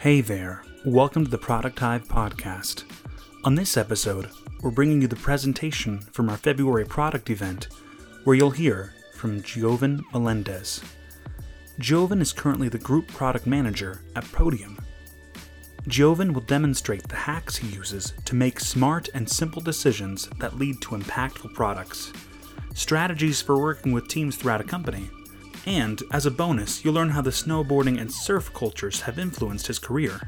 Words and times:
Hey 0.00 0.22
there, 0.22 0.64
welcome 0.84 1.24
to 1.24 1.30
the 1.30 1.38
Product 1.38 1.78
Hive 1.78 2.08
podcast. 2.08 2.84
On 3.44 3.54
this 3.54 3.76
episode, 3.76 4.30
we're 4.62 4.70
bringing 4.70 5.02
you 5.02 5.08
the 5.08 5.16
presentation 5.16 6.00
from 6.00 6.30
our 6.30 6.38
February 6.38 6.86
product 6.86 7.28
event, 7.28 7.68
where 8.24 8.34
you'll 8.34 8.50
hear 8.50 8.94
from 9.14 9.42
Jovan 9.42 10.02
Melendez. 10.12 10.82
Jovan 11.78 12.22
is 12.22 12.32
currently 12.32 12.70
the 12.70 12.78
Group 12.78 13.08
Product 13.08 13.46
Manager 13.46 14.00
at 14.16 14.24
Podium. 14.32 14.78
Jovan 15.86 16.32
will 16.32 16.42
demonstrate 16.42 17.06
the 17.08 17.16
hacks 17.16 17.56
he 17.56 17.68
uses 17.68 18.14
to 18.24 18.34
make 18.34 18.58
smart 18.60 19.08
and 19.14 19.28
simple 19.28 19.62
decisions 19.62 20.28
that 20.38 20.58
lead 20.58 20.80
to 20.82 20.96
impactful 20.96 21.54
products, 21.54 22.12
strategies 22.74 23.42
for 23.42 23.58
working 23.58 23.92
with 23.92 24.08
teams 24.08 24.36
throughout 24.36 24.60
a 24.60 24.64
company, 24.64 25.10
and, 25.66 26.02
as 26.12 26.26
a 26.26 26.30
bonus, 26.30 26.84
you'll 26.84 26.94
learn 26.94 27.10
how 27.10 27.20
the 27.20 27.30
snowboarding 27.30 28.00
and 28.00 28.10
surf 28.10 28.52
cultures 28.54 29.02
have 29.02 29.18
influenced 29.18 29.66
his 29.66 29.78
career. 29.78 30.20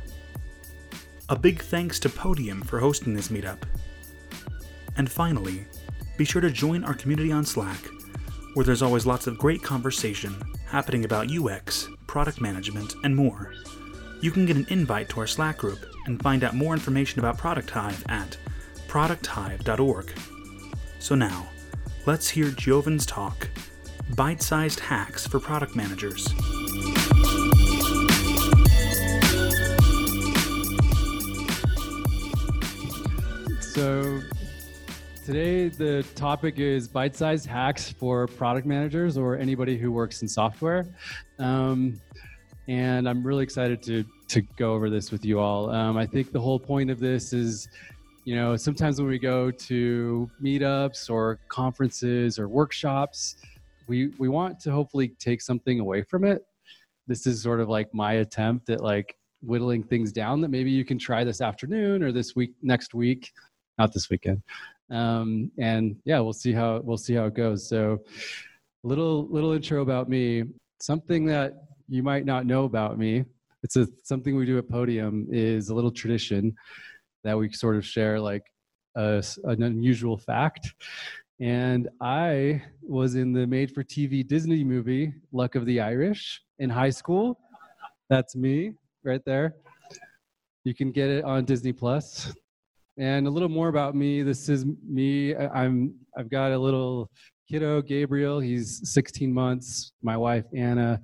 A 1.28 1.36
big 1.36 1.62
thanks 1.62 1.98
to 2.00 2.09
Podium 2.09 2.62
for 2.62 2.78
hosting 2.78 3.14
this 3.14 3.28
meetup. 3.28 3.62
And 4.97 5.10
finally, 5.10 5.66
be 6.19 6.24
sure 6.24 6.42
to 6.42 6.50
join 6.50 6.84
our 6.84 6.95
community 6.95 7.33
on 7.33 7.45
Slack, 7.45 7.80
where 8.55 8.64
there's 8.64 8.83
always 8.83 9.06
lots 9.06 9.27
of 9.27 9.38
great 9.38 9.62
conversation 9.62 10.34
happening 10.66 11.05
about 11.05 11.30
UX, 11.30 11.88
product 12.06 12.41
management, 12.41 12.95
and 13.05 13.16
more. 13.16 13.55
You 14.20 14.30
can 14.30 14.45
get 14.45 14.56
an 14.56 14.66
invite 14.69 15.09
to 15.11 15.20
our 15.20 15.27
Slack 15.27 15.59
group 15.59 15.78
and 16.06 16.22
find 16.22 16.45
out 16.45 16.55
more 16.55 16.74
information 16.74 17.19
about 17.19 17.38
Product 17.38 17.70
Hive 17.70 18.05
at 18.09 18.36
producthive.org. 18.88 20.12
So 20.98 21.14
now, 21.14 21.48
let's 22.05 22.29
hear 22.29 22.51
Jovan's 22.51 23.06
talk 23.06 23.48
bite 24.16 24.42
sized 24.42 24.80
hacks 24.80 25.27
for 25.27 25.38
product 25.38 25.77
managers. 25.77 26.25
So, 33.61 34.20
today 35.25 35.69
the 35.69 36.05
topic 36.14 36.59
is 36.59 36.89
bite 36.89 37.14
sized 37.17 37.47
hacks 37.47 37.91
for 37.91 38.27
product 38.27 38.66
managers 38.66 39.16
or 39.16 39.37
anybody 39.37 39.78
who 39.78 39.92
works 39.92 40.22
in 40.22 40.28
software. 40.28 40.87
Um, 41.39 42.00
and 42.69 43.09
I'm 43.09 43.25
really 43.25 43.44
excited 43.44 43.83
to, 43.84 44.05
to 44.28 44.41
go 44.56 44.75
over 44.75 44.91
this 44.91 45.11
with 45.11 45.25
you 45.25 45.39
all. 45.39 45.70
Um, 45.70 45.97
I 45.97 46.06
think 46.06 46.33
the 46.33 46.41
whole 46.41 46.59
point 46.59 46.91
of 46.91 47.00
this 47.00 47.33
is 47.33 47.69
you 48.25 48.37
know, 48.37 48.56
sometimes 48.56 49.01
when 49.01 49.09
we 49.09 49.19
go 49.19 49.51
to 49.51 50.31
meetups 50.42 51.11
or 51.11 51.41
conferences 51.48 52.39
or 52.39 52.48
workshops, 52.48 53.37
we 53.89 54.09
we 54.19 54.28
want 54.28 54.61
to 54.61 54.70
hopefully 54.70 55.09
take 55.19 55.42
something 55.42 55.81
away 55.81 56.03
from 56.03 56.25
it. 56.25 56.45
This 57.06 57.27
is 57.27 57.43
sort 57.43 57.61
of 57.61 57.69
like 57.69 57.93
my 57.93 58.15
attempt 58.15 58.70
at 58.70 58.81
like 58.81 59.17
whittling 59.43 59.83
things 59.83 60.12
down 60.12 60.41
that 60.41 60.50
maybe 60.50 60.70
you 60.70 60.84
can 60.84 60.98
try 60.98 61.25
this 61.25 61.41
afternoon 61.41 62.03
or 62.03 62.12
this 62.12 62.37
week 62.37 62.53
next 62.62 62.95
week 62.95 63.33
not 63.78 63.93
this 63.93 64.09
weekend. 64.09 64.41
Um, 64.91 65.50
and 65.59 65.97
yeah 66.05 66.20
we'll 66.20 66.33
see 66.33 66.53
how 66.53 66.81
we'll 66.84 66.98
see 66.98 67.15
how 67.15 67.25
it 67.25 67.34
goes. 67.34 67.69
So 67.69 68.03
little 68.84 69.27
little 69.28 69.53
intro 69.53 69.83
about 69.83 70.09
me. 70.09 70.45
Something 70.81 71.25
that 71.27 71.55
you 71.89 72.03
might 72.03 72.25
not 72.25 72.47
know 72.47 72.65
about 72.65 72.98
me 72.98 73.25
it's 73.62 73.77
a 73.77 73.87
something 74.03 74.37
we 74.37 74.47
do 74.47 74.59
at 74.59 74.69
podium 74.69 75.27
is 75.31 75.69
a 75.69 75.75
little 75.75 75.91
tradition 75.91 76.55
that 77.25 77.37
we 77.39 77.53
sort 77.53 77.77
of 77.77 77.84
share 77.84 78.20
like 78.20 78.45
a, 78.97 79.23
an 79.45 79.62
unusual 79.62 80.17
fact 80.19 80.75
and 81.42 81.89
I 82.01 82.62
was 82.83 83.17
in 83.17 83.33
the 83.33 83.48
made 83.48 83.75
for 83.75 83.83
TV 83.83 84.25
Disney 84.25 84.62
movie, 84.62 85.12
Luck 85.33 85.56
of 85.56 85.67
the 85.67 85.81
Irish, 85.81 86.41
in 86.61 86.70
high 86.70 86.91
school. 86.91 87.41
That's 88.09 88.37
me 88.37 88.75
right 89.03 89.23
there. 89.27 89.56
You 90.62 90.72
can 90.72 90.93
get 90.93 91.11
it 91.11 91.25
on 91.25 91.44
Disney 91.44 91.72
Plus. 91.72 92.32
And 92.97 93.27
a 93.27 93.31
little 93.31 93.49
more 93.49 93.66
about 93.66 93.97
me. 93.97 94.22
This 94.22 94.49
is 94.49 94.65
me. 94.88 95.34
I'm 95.34 95.94
I've 96.16 96.31
got 96.31 96.53
a 96.53 96.59
little 96.59 97.11
kiddo, 97.50 97.82
Gabriel. 97.82 98.38
He's 98.38 98.81
16 98.93 99.32
months. 99.32 99.93
My 100.00 100.16
wife 100.16 100.44
Anna. 100.55 101.00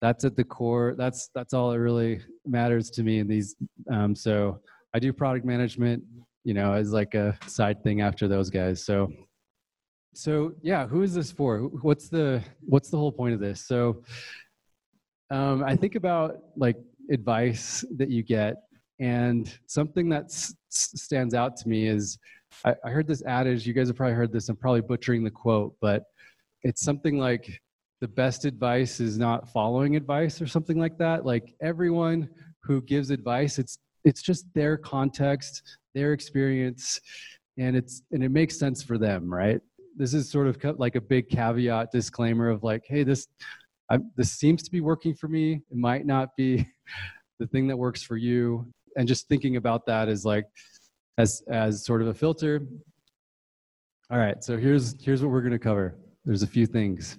That's 0.00 0.24
at 0.24 0.34
the 0.34 0.42
core. 0.42 0.96
That's 0.98 1.30
that's 1.36 1.54
all 1.54 1.70
that 1.70 1.78
really 1.78 2.20
matters 2.44 2.90
to 2.90 3.04
me 3.04 3.20
in 3.20 3.28
these. 3.28 3.54
Um, 3.92 4.16
so 4.16 4.60
I 4.94 4.98
do 4.98 5.12
product 5.12 5.44
management, 5.44 6.02
you 6.44 6.54
know, 6.54 6.72
as 6.72 6.92
like 6.92 7.14
a 7.14 7.38
side 7.46 7.82
thing 7.82 8.00
after 8.00 8.28
those 8.28 8.50
guys. 8.50 8.84
So 8.84 9.12
so 10.14 10.52
yeah 10.62 10.86
who 10.86 11.02
is 11.02 11.14
this 11.14 11.30
for? 11.30 11.58
What's 11.60 12.08
the 12.08 12.42
what's 12.60 12.90
the 12.90 12.96
whole 12.96 13.12
point 13.12 13.34
of 13.34 13.40
this? 13.40 13.66
So 13.66 14.02
um, 15.30 15.62
i 15.62 15.76
think 15.76 15.94
about 15.94 16.36
like 16.56 16.76
advice 17.10 17.84
that 17.96 18.10
you 18.10 18.22
get 18.22 18.54
and 19.00 19.58
something 19.66 20.08
that 20.08 20.30
stands 20.70 21.34
out 21.34 21.56
to 21.56 21.68
me 21.68 21.86
is 21.86 22.18
I, 22.64 22.74
I 22.84 22.90
heard 22.90 23.06
this 23.06 23.22
adage 23.24 23.66
you 23.66 23.74
guys 23.74 23.88
have 23.88 23.96
probably 23.96 24.14
heard 24.14 24.32
this 24.32 24.48
i'm 24.48 24.56
probably 24.56 24.80
butchering 24.80 25.24
the 25.24 25.30
quote 25.30 25.74
but 25.80 26.04
it's 26.62 26.82
something 26.82 27.18
like 27.18 27.60
the 28.00 28.08
best 28.08 28.44
advice 28.44 29.00
is 29.00 29.18
not 29.18 29.48
following 29.48 29.96
advice 29.96 30.40
or 30.40 30.46
something 30.46 30.78
like 30.78 30.98
that. 30.98 31.26
Like 31.26 31.54
everyone 31.60 32.28
who 32.62 32.80
gives 32.82 33.10
advice 33.10 33.58
it's 33.58 33.78
it's 34.08 34.22
just 34.22 34.46
their 34.54 34.76
context 34.76 35.62
their 35.94 36.12
experience 36.12 37.00
and 37.58 37.76
it's 37.76 38.02
and 38.12 38.22
it 38.24 38.30
makes 38.30 38.58
sense 38.58 38.82
for 38.82 38.98
them 38.98 39.32
right 39.32 39.60
this 39.98 40.14
is 40.14 40.30
sort 40.30 40.46
of 40.46 40.56
like 40.78 40.94
a 40.94 41.00
big 41.00 41.28
caveat 41.28 41.90
disclaimer 41.90 42.48
of 42.48 42.62
like, 42.62 42.84
hey, 42.86 43.02
this 43.02 43.26
I, 43.90 43.98
this 44.16 44.32
seems 44.32 44.62
to 44.62 44.70
be 44.70 44.80
working 44.80 45.14
for 45.14 45.28
me. 45.28 45.54
It 45.70 45.76
might 45.76 46.06
not 46.06 46.30
be 46.36 46.66
the 47.38 47.46
thing 47.48 47.66
that 47.68 47.76
works 47.76 48.02
for 48.02 48.16
you. 48.16 48.72
And 48.96 49.08
just 49.08 49.28
thinking 49.28 49.56
about 49.56 49.86
that 49.86 50.08
is 50.08 50.24
like 50.24 50.46
as 51.18 51.42
as 51.50 51.84
sort 51.84 52.00
of 52.00 52.08
a 52.08 52.14
filter. 52.14 52.62
All 54.10 54.18
right, 54.18 54.42
so 54.42 54.56
here's 54.56 54.94
here's 55.02 55.22
what 55.22 55.30
we're 55.30 55.42
going 55.42 55.52
to 55.52 55.58
cover. 55.58 55.98
There's 56.24 56.42
a 56.42 56.46
few 56.46 56.66
things. 56.66 57.18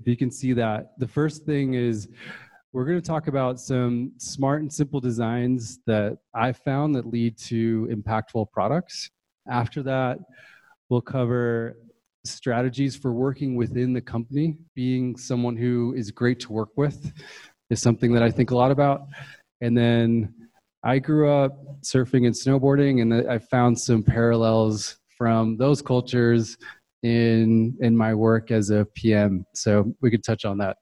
If 0.00 0.08
you 0.08 0.16
can 0.16 0.30
see 0.30 0.52
that, 0.54 0.98
the 0.98 1.08
first 1.08 1.44
thing 1.44 1.74
is 1.74 2.08
we're 2.74 2.84
going 2.84 3.00
to 3.00 3.06
talk 3.06 3.28
about 3.28 3.60
some 3.60 4.10
smart 4.18 4.60
and 4.60 4.70
simple 4.70 4.98
designs 5.00 5.78
that 5.86 6.18
I 6.34 6.50
found 6.50 6.96
that 6.96 7.06
lead 7.06 7.38
to 7.38 7.86
impactful 7.86 8.50
products. 8.50 9.10
After 9.48 9.80
that, 9.84 10.18
we'll 10.88 11.00
cover 11.00 11.76
strategies 12.24 12.96
for 12.96 13.12
working 13.12 13.54
within 13.54 13.92
the 13.92 14.00
company, 14.00 14.56
being 14.74 15.16
someone 15.16 15.56
who 15.56 15.94
is 15.96 16.10
great 16.10 16.40
to 16.40 16.52
work 16.52 16.70
with, 16.74 17.12
is 17.70 17.80
something 17.80 18.12
that 18.12 18.24
I 18.24 18.30
think 18.32 18.50
a 18.50 18.56
lot 18.56 18.72
about. 18.72 19.02
And 19.60 19.78
then 19.78 20.34
I 20.82 20.98
grew 20.98 21.30
up 21.30 21.80
surfing 21.82 22.26
and 22.26 22.34
snowboarding, 22.34 23.02
and 23.02 23.30
I 23.30 23.38
found 23.38 23.78
some 23.78 24.02
parallels 24.02 24.96
from 25.16 25.56
those 25.58 25.80
cultures 25.80 26.56
in 27.04 27.76
in 27.80 27.96
my 27.96 28.14
work 28.14 28.50
as 28.50 28.70
a 28.70 28.84
PM. 28.96 29.46
So 29.54 29.94
we 30.00 30.10
could 30.10 30.24
touch 30.24 30.44
on 30.44 30.58
that. 30.58 30.78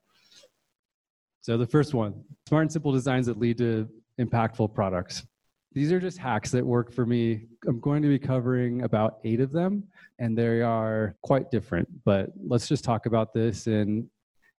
So 1.43 1.59
the 1.59 1.67
first 1.67 1.93
one, 1.93 2.23
smart 2.49 2.63
and 2.63 2.73
simple 2.73 2.93
designs 2.93 3.27
that 3.27 3.39
lead 3.39 3.59
to 3.59 3.89
impactful 4.21 4.75
products. 4.75 5.27
These 5.73 5.91
are 5.91 5.99
just 5.99 6.17
hacks 6.17 6.53
that 6.53 6.65
work 6.65 6.93
for 6.93 7.05
me. 7.05 7.47
I'm 7.67 7.81
going 7.81 8.01
to 8.03 8.09
be 8.09 8.19
covering 8.19 8.83
about 8.83 9.19
eight 9.25 9.41
of 9.41 9.51
them, 9.51 9.85
and 10.21 10.39
they 10.39 10.61
are 10.61 11.17
quite 11.23 11.51
different. 11.51 11.89
But 12.05 12.31
let's 12.41 12.69
just 12.69 12.85
talk 12.85 13.07
about 13.07 13.35
this, 13.35 13.67
and 13.67 14.09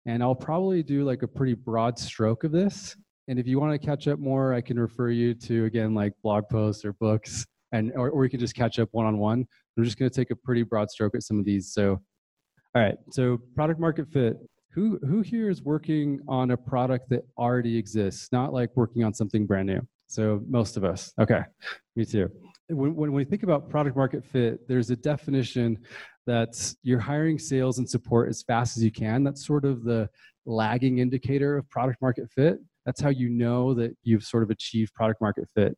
and 0.05 0.21
I'll 0.21 0.35
probably 0.35 0.83
do 0.83 1.05
like 1.05 1.23
a 1.23 1.27
pretty 1.27 1.53
broad 1.53 1.97
stroke 1.97 2.43
of 2.43 2.51
this. 2.51 2.97
And 3.29 3.39
if 3.39 3.47
you 3.47 3.59
want 3.59 3.79
to 3.79 3.85
catch 3.85 4.09
up 4.09 4.19
more, 4.19 4.53
I 4.53 4.59
can 4.59 4.77
refer 4.77 5.09
you 5.09 5.33
to 5.35 5.63
again 5.63 5.93
like 5.93 6.13
blog 6.21 6.49
posts 6.49 6.83
or 6.83 6.91
books, 6.93 7.45
and 7.71 7.93
or, 7.95 8.09
or 8.09 8.19
we 8.19 8.29
can 8.29 8.41
just 8.41 8.55
catch 8.55 8.77
up 8.79 8.89
one 8.91 9.05
on 9.05 9.17
one. 9.17 9.47
I'm 9.77 9.83
just 9.85 9.97
going 9.97 10.11
to 10.11 10.15
take 10.15 10.31
a 10.31 10.35
pretty 10.35 10.63
broad 10.63 10.91
stroke 10.91 11.15
at 11.15 11.23
some 11.23 11.39
of 11.39 11.45
these. 11.45 11.71
So, 11.71 12.01
all 12.75 12.81
right. 12.81 12.95
So 13.11 13.39
product 13.55 13.79
market 13.79 14.09
fit. 14.11 14.37
Who 14.73 14.99
who 15.05 15.21
here 15.21 15.49
is 15.49 15.61
working 15.61 16.19
on 16.27 16.51
a 16.51 16.57
product 16.57 17.09
that 17.09 17.23
already 17.37 17.77
exists, 17.77 18.29
not 18.31 18.53
like 18.53 18.69
working 18.75 19.03
on 19.03 19.13
something 19.13 19.45
brand 19.45 19.67
new? 19.67 19.81
So 20.07 20.41
most 20.47 20.77
of 20.77 20.83
us. 20.83 21.13
Okay, 21.19 21.41
me 21.95 22.05
too. 22.05 22.29
When, 22.69 22.95
when 22.95 23.11
we 23.13 23.23
think 23.23 23.43
about 23.43 23.69
product 23.69 23.95
market 23.95 24.25
fit, 24.25 24.67
there's 24.67 24.89
a 24.89 24.95
definition 24.95 25.79
that 26.25 26.73
you're 26.81 26.99
hiring 26.99 27.37
sales 27.37 27.77
and 27.77 27.89
support 27.89 28.29
as 28.29 28.41
fast 28.41 28.77
as 28.77 28.83
you 28.83 28.91
can. 28.91 29.23
That's 29.23 29.45
sort 29.45 29.65
of 29.65 29.83
the 29.83 30.09
lagging 30.45 30.99
indicator 30.99 31.57
of 31.57 31.69
product 31.69 32.01
market 32.01 32.29
fit. 32.31 32.57
That's 32.85 33.01
how 33.01 33.09
you 33.09 33.29
know 33.29 33.73
that 33.75 33.95
you've 34.03 34.23
sort 34.23 34.43
of 34.43 34.49
achieved 34.49 34.93
product 34.93 35.21
market 35.21 35.47
fit. 35.53 35.77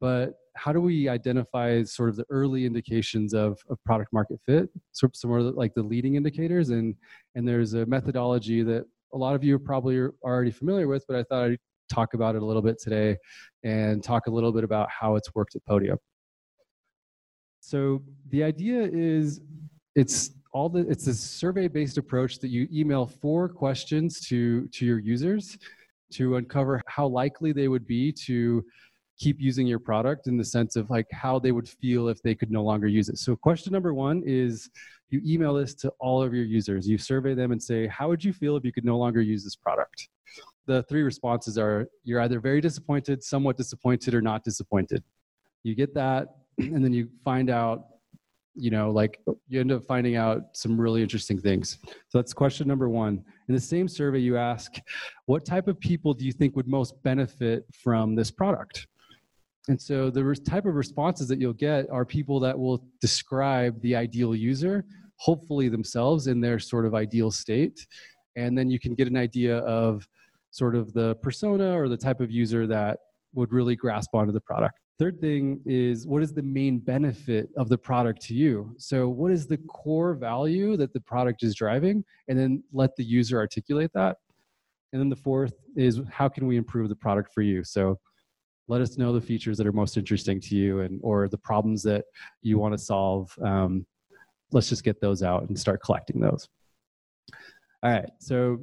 But 0.00 0.34
how 0.54 0.72
do 0.72 0.80
we 0.80 1.08
identify 1.08 1.82
sort 1.82 2.10
of 2.10 2.16
the 2.16 2.26
early 2.30 2.66
indications 2.66 3.34
of, 3.34 3.58
of 3.70 3.82
product 3.84 4.12
market 4.12 4.38
fit? 4.44 4.68
So 4.92 5.08
some 5.14 5.30
more 5.30 5.40
like 5.40 5.74
the 5.74 5.82
leading 5.82 6.16
indicators, 6.16 6.70
and 6.70 6.94
and 7.34 7.46
there's 7.46 7.74
a 7.74 7.86
methodology 7.86 8.62
that 8.62 8.84
a 9.14 9.18
lot 9.18 9.34
of 9.34 9.44
you 9.44 9.56
are 9.56 9.58
probably 9.58 9.96
are 9.96 10.14
already 10.22 10.50
familiar 10.50 10.88
with, 10.88 11.04
but 11.06 11.16
I 11.16 11.22
thought 11.24 11.50
I'd 11.50 11.58
talk 11.90 12.14
about 12.14 12.34
it 12.34 12.42
a 12.42 12.44
little 12.44 12.62
bit 12.62 12.80
today 12.80 13.16
and 13.64 14.02
talk 14.02 14.26
a 14.26 14.30
little 14.30 14.52
bit 14.52 14.64
about 14.64 14.88
how 14.90 15.16
it's 15.16 15.34
worked 15.34 15.54
at 15.56 15.64
Podium. 15.66 15.98
So 17.60 18.02
the 18.30 18.42
idea 18.42 18.88
is 18.92 19.40
it's 19.94 20.30
all 20.52 20.68
the 20.68 20.80
it's 20.88 21.06
a 21.06 21.14
survey 21.14 21.68
based 21.68 21.98
approach 21.98 22.38
that 22.40 22.48
you 22.48 22.68
email 22.72 23.06
four 23.06 23.48
questions 23.48 24.20
to 24.28 24.66
to 24.68 24.84
your 24.84 24.98
users 24.98 25.58
to 26.12 26.36
uncover 26.36 26.82
how 26.86 27.06
likely 27.06 27.52
they 27.52 27.68
would 27.68 27.86
be 27.86 28.12
to 28.12 28.64
keep 29.22 29.40
using 29.40 29.68
your 29.68 29.78
product 29.78 30.26
in 30.26 30.36
the 30.36 30.44
sense 30.44 30.74
of 30.74 30.90
like 30.90 31.06
how 31.12 31.38
they 31.38 31.52
would 31.52 31.68
feel 31.68 32.08
if 32.08 32.20
they 32.22 32.34
could 32.34 32.50
no 32.50 32.64
longer 32.64 32.88
use 32.88 33.08
it. 33.08 33.18
So 33.18 33.36
question 33.36 33.72
number 33.72 33.94
1 33.94 34.24
is 34.26 34.68
you 35.10 35.20
email 35.24 35.54
this 35.54 35.74
to 35.76 35.92
all 36.00 36.20
of 36.20 36.34
your 36.34 36.44
users. 36.44 36.88
You 36.88 36.98
survey 36.98 37.34
them 37.34 37.52
and 37.52 37.62
say, 37.62 37.86
"How 37.86 38.08
would 38.08 38.24
you 38.24 38.32
feel 38.32 38.56
if 38.56 38.64
you 38.64 38.72
could 38.72 38.84
no 38.84 38.98
longer 38.98 39.20
use 39.20 39.44
this 39.44 39.54
product?" 39.54 40.08
The 40.66 40.82
three 40.84 41.02
responses 41.02 41.56
are 41.56 41.86
you're 42.02 42.20
either 42.20 42.40
very 42.40 42.60
disappointed, 42.60 43.22
somewhat 43.22 43.56
disappointed 43.56 44.12
or 44.12 44.22
not 44.22 44.42
disappointed. 44.42 45.04
You 45.62 45.76
get 45.76 45.94
that 45.94 46.28
and 46.58 46.84
then 46.84 46.92
you 46.92 47.08
find 47.24 47.48
out 47.48 47.86
you 48.54 48.70
know 48.70 48.90
like 48.90 49.20
you 49.48 49.60
end 49.60 49.72
up 49.72 49.84
finding 49.84 50.16
out 50.16 50.38
some 50.52 50.78
really 50.78 51.00
interesting 51.00 51.40
things 51.40 51.78
so 52.10 52.18
that's 52.18 52.34
question 52.34 52.68
number 52.68 52.86
one 52.86 53.24
in 53.48 53.54
the 53.54 53.60
same 53.60 53.88
survey 53.88 54.18
you 54.18 54.36
ask 54.36 54.74
what 55.24 55.46
type 55.46 55.68
of 55.68 55.80
people 55.80 56.12
do 56.12 56.26
you 56.26 56.32
think 56.32 56.54
would 56.54 56.68
most 56.68 57.02
benefit 57.02 57.64
from 57.72 58.14
this 58.14 58.30
product 58.30 58.86
and 59.68 59.80
so 59.80 60.10
the 60.10 60.34
type 60.46 60.66
of 60.66 60.74
responses 60.74 61.28
that 61.28 61.40
you'll 61.40 61.52
get 61.52 61.88
are 61.90 62.04
people 62.04 62.40
that 62.40 62.58
will 62.58 62.84
describe 63.00 63.80
the 63.82 63.94
ideal 63.94 64.34
user 64.34 64.84
hopefully 65.16 65.68
themselves 65.68 66.26
in 66.26 66.40
their 66.40 66.58
sort 66.58 66.84
of 66.86 66.94
ideal 66.94 67.30
state 67.30 67.86
and 68.36 68.56
then 68.56 68.70
you 68.70 68.78
can 68.78 68.94
get 68.94 69.08
an 69.08 69.16
idea 69.16 69.58
of 69.58 70.06
sort 70.50 70.74
of 70.74 70.92
the 70.92 71.14
persona 71.16 71.78
or 71.78 71.88
the 71.88 71.96
type 71.96 72.20
of 72.20 72.30
user 72.30 72.66
that 72.66 72.98
would 73.34 73.52
really 73.52 73.76
grasp 73.76 74.14
onto 74.14 74.32
the 74.32 74.40
product 74.40 74.78
Third 75.02 75.20
thing 75.20 75.60
is 75.66 76.06
what 76.06 76.22
is 76.22 76.32
the 76.32 76.42
main 76.42 76.78
benefit 76.78 77.48
of 77.56 77.68
the 77.68 77.76
product 77.76 78.22
to 78.22 78.34
you? 78.34 78.72
So, 78.78 79.08
what 79.08 79.32
is 79.32 79.48
the 79.48 79.56
core 79.56 80.14
value 80.14 80.76
that 80.76 80.92
the 80.92 81.00
product 81.00 81.42
is 81.42 81.56
driving? 81.56 82.04
And 82.28 82.38
then 82.38 82.62
let 82.72 82.94
the 82.94 83.02
user 83.02 83.38
articulate 83.38 83.90
that. 83.94 84.18
And 84.92 85.00
then 85.00 85.08
the 85.08 85.16
fourth 85.16 85.54
is 85.76 86.00
how 86.08 86.28
can 86.28 86.46
we 86.46 86.56
improve 86.56 86.88
the 86.88 86.94
product 86.94 87.32
for 87.34 87.42
you? 87.42 87.64
So, 87.64 87.98
let 88.72 88.80
us 88.80 88.96
know 88.96 89.12
the 89.12 89.20
features 89.20 89.58
that 89.58 89.66
are 89.66 89.72
most 89.72 89.98
interesting 89.98 90.40
to 90.40 90.56
you 90.56 90.80
and 90.80 90.98
or 91.02 91.28
the 91.28 91.36
problems 91.36 91.82
that 91.82 92.06
you 92.40 92.58
want 92.58 92.72
to 92.72 92.78
solve. 92.78 93.30
Um, 93.42 93.84
let's 94.50 94.70
just 94.70 94.82
get 94.82 94.98
those 94.98 95.22
out 95.22 95.46
and 95.46 95.58
start 95.58 95.82
collecting 95.82 96.20
those. 96.20 96.48
All 97.82 97.90
right. 97.90 98.08
So 98.18 98.60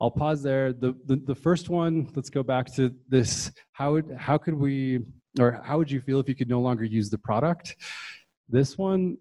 I'll 0.00 0.10
pause 0.10 0.42
there. 0.42 0.72
The, 0.72 0.94
the, 1.04 1.16
the 1.16 1.34
first 1.34 1.68
one, 1.68 2.10
let's 2.14 2.30
go 2.30 2.42
back 2.42 2.74
to 2.76 2.94
this. 3.10 3.52
How 3.72 3.92
would, 3.92 4.16
how 4.18 4.38
could 4.38 4.54
we 4.54 5.00
or 5.38 5.60
how 5.62 5.76
would 5.76 5.90
you 5.90 6.00
feel 6.00 6.20
if 6.20 6.28
you 6.28 6.34
could 6.34 6.48
no 6.48 6.60
longer 6.60 6.84
use 6.84 7.10
the 7.10 7.18
product? 7.18 7.76
This 8.48 8.78
one, 8.78 9.18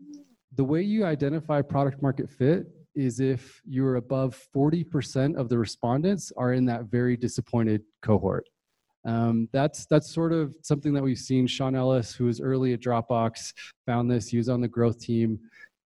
the 0.55 0.63
way 0.63 0.81
you 0.81 1.03
identify 1.03 1.61
product 1.61 2.01
market 2.01 2.29
fit 2.29 2.67
is 2.95 3.19
if 3.19 3.61
you're 3.65 3.95
above 3.95 4.41
40% 4.55 5.35
of 5.35 5.49
the 5.49 5.57
respondents 5.57 6.31
are 6.37 6.53
in 6.53 6.65
that 6.65 6.85
very 6.85 7.17
disappointed 7.17 7.81
cohort. 8.01 8.47
Um, 9.05 9.47
that's 9.53 9.85
that's 9.85 10.13
sort 10.13 10.33
of 10.33 10.53
something 10.61 10.93
that 10.93 11.03
we've 11.03 11.17
seen. 11.17 11.47
Sean 11.47 11.75
Ellis, 11.75 12.13
who 12.13 12.25
was 12.25 12.41
early 12.41 12.73
at 12.73 12.81
Dropbox, 12.81 13.53
found 13.85 14.09
this. 14.11 14.27
He 14.27 14.37
was 14.37 14.49
on 14.49 14.61
the 14.61 14.67
growth 14.67 14.99
team, 14.99 15.39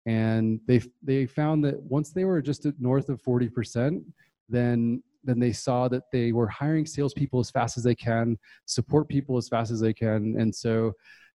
and 0.05 0.59
they 0.67 0.81
they 1.03 1.25
found 1.25 1.63
that 1.65 1.81
once 1.83 2.11
they 2.11 2.25
were 2.25 2.41
just 2.41 2.65
north 2.79 3.09
of 3.09 3.21
40%, 3.21 4.03
then 4.49 5.03
then 5.23 5.39
they 5.39 5.51
saw 5.51 5.87
that 5.87 6.03
they 6.11 6.31
were 6.31 6.47
hiring 6.47 6.85
salespeople 6.85 7.39
as 7.39 7.51
fast 7.51 7.77
as 7.77 7.83
they 7.83 7.93
can, 7.93 8.37
support 8.65 9.07
people 9.07 9.37
as 9.37 9.47
fast 9.47 9.71
as 9.71 9.79
they 9.79 9.93
can, 9.93 10.35
and 10.39 10.53
so 10.53 10.93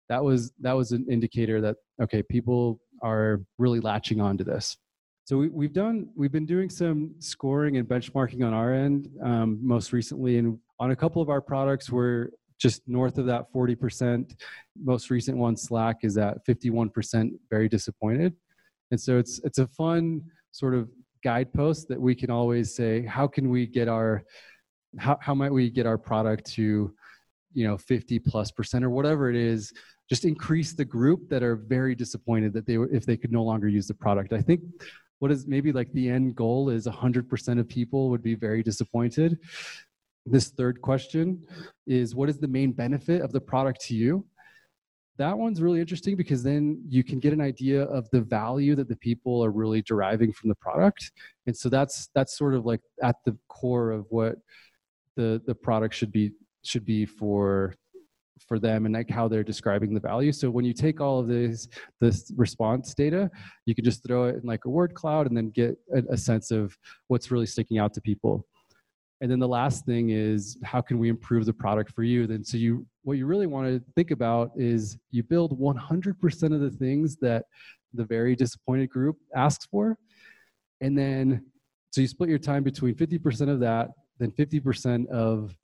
that 0.08 0.22
was 0.22 0.52
that 0.61 0.72
was 0.72 0.93
an 0.93 1.06
indicator 1.11 1.61
that 1.61 1.76
okay, 2.02 2.22
people 2.22 2.81
are 3.02 3.43
really 3.58 3.81
latching 3.81 4.20
on 4.20 4.37
to 4.38 4.44
this. 4.44 4.76
So 5.26 5.38
we, 5.38 5.67
have 5.67 5.73
done 5.73 6.08
we've 6.14 6.31
been 6.31 6.46
doing 6.46 6.70
some 6.70 7.12
scoring 7.19 7.78
and 7.78 7.88
benchmarking 7.88 8.46
on 8.46 8.55
our 8.55 8.73
end. 8.73 9.11
Um, 9.20 9.58
most 9.61 9.93
recently, 9.93 10.38
and 10.38 10.56
on 10.78 10.93
a 10.93 10.96
couple 10.96 11.20
of 11.20 11.31
our 11.31 11.40
products, 11.40 11.90
we're 11.90 12.28
just 12.61 12.82
north 12.87 13.19
of 13.19 13.26
that 13.26 13.52
40%. 13.52 14.37
Most 14.81 15.11
recent 15.11 15.37
one, 15.37 15.56
Slack, 15.56 15.96
is 16.05 16.17
at 16.17 16.46
51%. 16.46 17.31
Very 17.50 17.69
disappointed, 17.69 18.34
and 18.93 19.00
so 19.00 19.19
it's 19.19 19.40
it's 19.43 19.58
a 19.58 19.67
fun 19.67 20.23
sort 20.52 20.75
of 20.75 20.88
guidepost 21.25 21.88
that 21.88 22.00
we 22.00 22.14
can 22.14 22.31
always 22.31 22.76
say 22.76 23.05
how 23.05 23.26
can 23.26 23.49
we 23.50 23.67
get 23.67 23.88
our 23.88 24.22
how, 24.96 25.19
how 25.20 25.34
might 25.34 25.52
we 25.52 25.70
get 25.70 25.87
our 25.87 25.99
product 25.99 26.46
to 26.52 26.94
you 27.52 27.67
know 27.67 27.76
50 27.76 28.20
plus 28.20 28.52
percent 28.52 28.84
or 28.84 28.90
whatever 28.90 29.29
it 29.29 29.34
is 29.34 29.72
just 30.08 30.25
increase 30.25 30.72
the 30.72 30.84
group 30.84 31.29
that 31.29 31.43
are 31.43 31.56
very 31.56 31.96
disappointed 31.96 32.52
that 32.52 32.64
they 32.64 32.76
if 32.93 33.05
they 33.05 33.17
could 33.17 33.32
no 33.32 33.43
longer 33.43 33.67
use 33.67 33.88
the 33.88 33.94
product 33.94 34.32
i 34.32 34.40
think 34.40 34.61
what 35.19 35.31
is 35.31 35.47
maybe 35.47 35.73
like 35.73 35.93
the 35.93 36.09
end 36.09 36.35
goal 36.35 36.69
is 36.69 36.87
100% 36.87 37.59
of 37.59 37.69
people 37.69 38.11
would 38.11 38.23
be 38.23 38.35
very 38.35 38.63
disappointed. 38.63 39.39
This 40.27 40.49
third 40.49 40.81
question 40.83 41.47
is 41.87 42.15
what 42.15 42.29
is 42.29 42.39
the 42.39 42.49
main 42.49 42.73
benefit 42.73 43.23
of 43.23 43.33
the 43.33 43.41
product 43.41 43.81
to 43.83 43.95
you? 43.95 44.27
That 45.19 45.39
one's 45.39 45.63
really 45.63 45.81
interesting 45.81 46.17
because 46.17 46.43
then 46.43 46.83
you 46.89 47.03
can 47.03 47.21
get 47.21 47.33
an 47.33 47.41
idea 47.41 47.85
of 47.85 48.11
the 48.11 48.21
value 48.21 48.75
that 48.75 48.89
the 48.89 48.97
people 48.97 49.43
are 49.43 49.51
really 49.51 49.81
deriving 49.81 50.33
from 50.33 50.51
the 50.51 50.55
product. 50.57 51.13
And 51.47 51.57
so 51.57 51.69
that's 51.71 52.09
that's 52.15 52.37
sort 52.37 52.55
of 52.55 52.67
like 52.67 52.81
at 53.03 53.17
the 53.25 53.37
core 53.49 53.93
of 53.93 54.05
what 54.11 54.37
the 55.17 55.41
the 55.47 55.55
product 55.55 55.95
should 55.95 56.13
be 56.13 56.33
should 56.63 56.85
be 56.85 57.07
for 57.07 57.75
for 58.47 58.59
them 58.59 58.87
and 58.87 58.94
like 58.94 59.11
how 59.11 59.29
they're 59.29 59.44
describing 59.44 59.94
the 59.94 60.00
value. 60.00 60.33
So 60.33 60.50
when 60.50 60.65
you 60.65 60.73
take 60.73 61.00
all 61.00 61.19
of 61.19 61.29
this 61.29 61.69
this 62.00 62.33
response 62.37 62.94
data 62.94 63.31
you 63.65 63.75
can 63.75 63.85
just 63.85 64.06
throw 64.06 64.25
it 64.27 64.37
in 64.37 64.43
like 64.44 64.65
a 64.65 64.71
word 64.71 64.94
cloud 64.94 65.27
and 65.27 65.37
then 65.37 65.50
get 65.50 65.77
a, 65.94 66.03
a 66.15 66.17
sense 66.17 66.50
of 66.50 66.77
what's 67.09 67.31
really 67.31 67.47
sticking 67.47 67.79
out 67.79 67.94
to 67.94 68.00
people. 68.00 68.47
And 69.21 69.31
then 69.31 69.38
the 69.38 69.49
last 69.49 69.87
thing 69.87 70.11
is 70.11 70.59
how 70.62 70.81
can 70.81 70.99
we 70.99 71.09
improve 71.09 71.47
the 71.47 71.53
product 71.53 71.93
for 71.93 72.03
you? 72.03 72.27
Then 72.27 72.44
so 72.44 72.56
you 72.56 72.87
what 73.03 73.19
you 73.19 73.27
really 73.27 73.47
want 73.47 73.67
to 73.69 73.83
think 73.94 74.11
about 74.11 74.50
is 74.56 74.99
you 75.11 75.23
build 75.23 75.59
100% 75.59 76.55
of 76.55 76.61
the 76.61 76.71
things 76.71 77.17
that 77.17 77.44
the 77.94 78.05
very 78.05 78.37
disappointed 78.37 78.91
group 78.91 79.17
asks 79.35 79.67
for. 79.67 79.97
And 80.81 80.97
then 80.99 81.47
so 81.91 82.03
you 82.03 82.09
split 82.09 82.29
your 82.29 82.39
time 82.39 82.62
between 82.62 82.94
50% 82.94 83.49
of 83.49 83.61
that 83.61 83.91
then 84.19 84.31
50% 84.31 85.09
of 85.09 85.55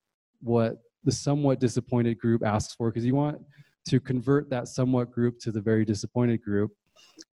what 0.41 0.77
the 1.03 1.11
somewhat 1.11 1.59
disappointed 1.59 2.19
group 2.19 2.43
asks 2.43 2.73
for 2.75 2.89
because 2.89 3.05
you 3.05 3.15
want 3.15 3.39
to 3.87 3.99
convert 3.99 4.49
that 4.49 4.67
somewhat 4.67 5.11
group 5.11 5.39
to 5.39 5.51
the 5.51 5.61
very 5.61 5.85
disappointed 5.85 6.41
group. 6.41 6.71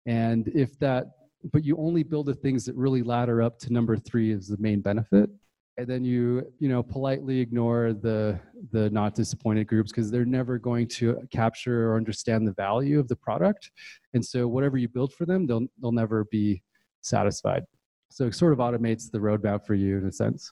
And 0.06 0.48
if 0.50 0.78
that 0.80 1.08
but 1.54 1.64
you 1.64 1.78
only 1.78 2.04
build 2.04 2.26
the 2.26 2.34
things 2.34 2.66
that 2.66 2.76
really 2.76 3.02
ladder 3.02 3.42
up 3.42 3.60
to 3.60 3.72
number 3.72 3.96
three 3.96 4.34
as 4.34 4.48
the 4.48 4.58
main 4.58 4.82
benefit. 4.82 5.30
And 5.78 5.88
then 5.88 6.04
you 6.04 6.46
you 6.60 6.68
know 6.68 6.84
politely 6.84 7.40
ignore 7.40 7.94
the 7.94 8.40
the 8.72 8.90
not 8.90 9.16
disappointed 9.16 9.68
groups 9.68 9.92
because 9.92 10.12
they're 10.12 10.26
never 10.26 10.58
going 10.58 10.88
to 10.90 11.26
capture 11.32 11.90
or 11.90 11.96
understand 11.96 12.46
the 12.46 12.54
value 12.54 13.00
of 13.00 13.08
the 13.08 13.16
product. 13.16 13.72
And 14.14 14.26
so 14.26 14.48
whatever 14.48 14.78
you 14.78 14.90
build 14.90 15.14
for 15.14 15.26
them 15.26 15.48
they'll 15.48 15.68
they'll 15.82 15.94
never 15.94 16.26
be 16.26 16.62
satisfied. 17.02 17.64
So 18.10 18.26
it 18.26 18.36
sort 18.36 18.52
of 18.52 18.60
automates 18.60 19.10
the 19.10 19.20
roadmap 19.20 19.66
for 19.66 19.76
you 19.76 19.98
in 20.00 20.06
a 20.06 20.12
sense 20.12 20.52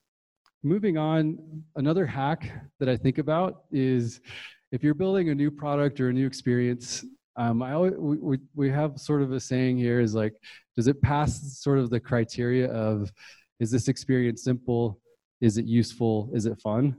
moving 0.63 0.97
on 0.97 1.37
another 1.75 2.05
hack 2.05 2.51
that 2.79 2.89
i 2.89 2.97
think 2.97 3.17
about 3.17 3.63
is 3.71 4.21
if 4.71 4.83
you're 4.83 4.93
building 4.93 5.29
a 5.29 5.35
new 5.35 5.51
product 5.51 5.99
or 5.99 6.09
a 6.09 6.13
new 6.13 6.27
experience 6.27 7.05
um, 7.39 7.61
I 7.61 7.73
always, 7.73 7.93
we, 7.95 8.39
we 8.55 8.67
have 8.71 8.97
sort 8.97 9.21
of 9.21 9.31
a 9.31 9.39
saying 9.39 9.77
here 9.77 9.99
is 9.99 10.15
like, 10.15 10.33
does 10.75 10.87
it 10.87 10.99
pass 11.03 11.59
sort 11.59 11.77
of 11.77 11.91
the 11.91 11.99
criteria 11.99 12.67
of, 12.71 13.11
is 13.59 13.69
this 13.69 13.89
experience 13.89 14.43
simple? 14.43 14.99
is 15.41 15.57
it 15.57 15.65
useful? 15.65 16.29
Is 16.33 16.45
it 16.45 16.59
fun? 16.59 16.95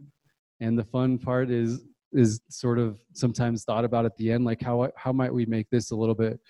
And 0.61 0.79
the 0.79 0.85
fun 0.85 1.19
part 1.19 1.51
is 1.51 1.83
is 2.15 2.41
sort 2.49 2.79
of 2.79 2.99
sometimes 3.13 3.65
thought 3.65 3.85
about 3.85 4.07
at 4.07 4.17
the 4.17 4.33
end 4.33 4.43
like 4.43 4.63
how 4.63 4.91
how 4.97 5.13
might 5.13 5.33
we 5.33 5.45
make 5.45 5.69
this 5.69 5.91
a 5.91 5.95
little 5.95 6.15
bit 6.15 6.41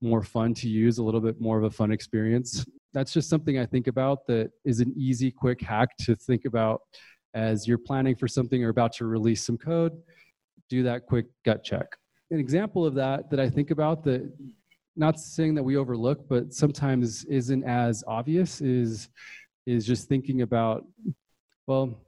more 0.00 0.22
fun 0.22 0.54
to 0.54 0.68
use 0.68 0.98
a 0.98 1.02
little 1.02 1.20
bit 1.20 1.40
more 1.40 1.58
of 1.58 1.64
a 1.64 1.70
fun 1.70 1.90
experience 1.90 2.64
that's 2.92 3.12
just 3.12 3.28
something 3.28 3.58
i 3.58 3.66
think 3.66 3.86
about 3.86 4.26
that 4.26 4.50
is 4.64 4.80
an 4.80 4.92
easy 4.96 5.30
quick 5.30 5.60
hack 5.60 5.96
to 5.98 6.14
think 6.14 6.44
about 6.44 6.82
as 7.34 7.66
you're 7.66 7.78
planning 7.78 8.14
for 8.14 8.28
something 8.28 8.62
or 8.64 8.68
about 8.68 8.92
to 8.92 9.04
release 9.06 9.44
some 9.44 9.58
code 9.58 9.92
do 10.68 10.82
that 10.82 11.06
quick 11.06 11.26
gut 11.44 11.64
check 11.64 11.86
an 12.30 12.38
example 12.38 12.84
of 12.86 12.94
that 12.94 13.30
that 13.30 13.40
i 13.40 13.48
think 13.48 13.70
about 13.70 14.04
that 14.04 14.30
not 14.94 15.18
saying 15.18 15.54
that 15.54 15.62
we 15.62 15.76
overlook 15.76 16.28
but 16.28 16.52
sometimes 16.52 17.24
isn't 17.24 17.64
as 17.64 18.04
obvious 18.06 18.60
is 18.60 19.08
is 19.66 19.86
just 19.86 20.08
thinking 20.08 20.42
about 20.42 20.84
well, 21.66 21.98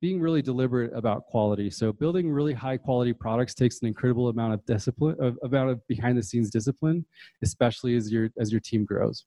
being 0.00 0.20
really 0.20 0.42
deliberate 0.42 0.92
about 0.94 1.26
quality. 1.26 1.70
So 1.70 1.92
building 1.92 2.30
really 2.30 2.52
high 2.52 2.76
quality 2.76 3.12
products 3.12 3.54
takes 3.54 3.80
an 3.80 3.86
incredible 3.86 4.28
amount 4.28 4.54
of 4.54 4.64
discipline, 4.66 5.16
of, 5.20 5.38
amount 5.44 5.70
of 5.70 5.86
behind 5.86 6.18
the 6.18 6.22
scenes 6.22 6.50
discipline, 6.50 7.04
especially 7.42 7.94
as 7.96 8.10
your 8.10 8.30
as 8.38 8.50
your 8.50 8.60
team 8.60 8.84
grows. 8.84 9.26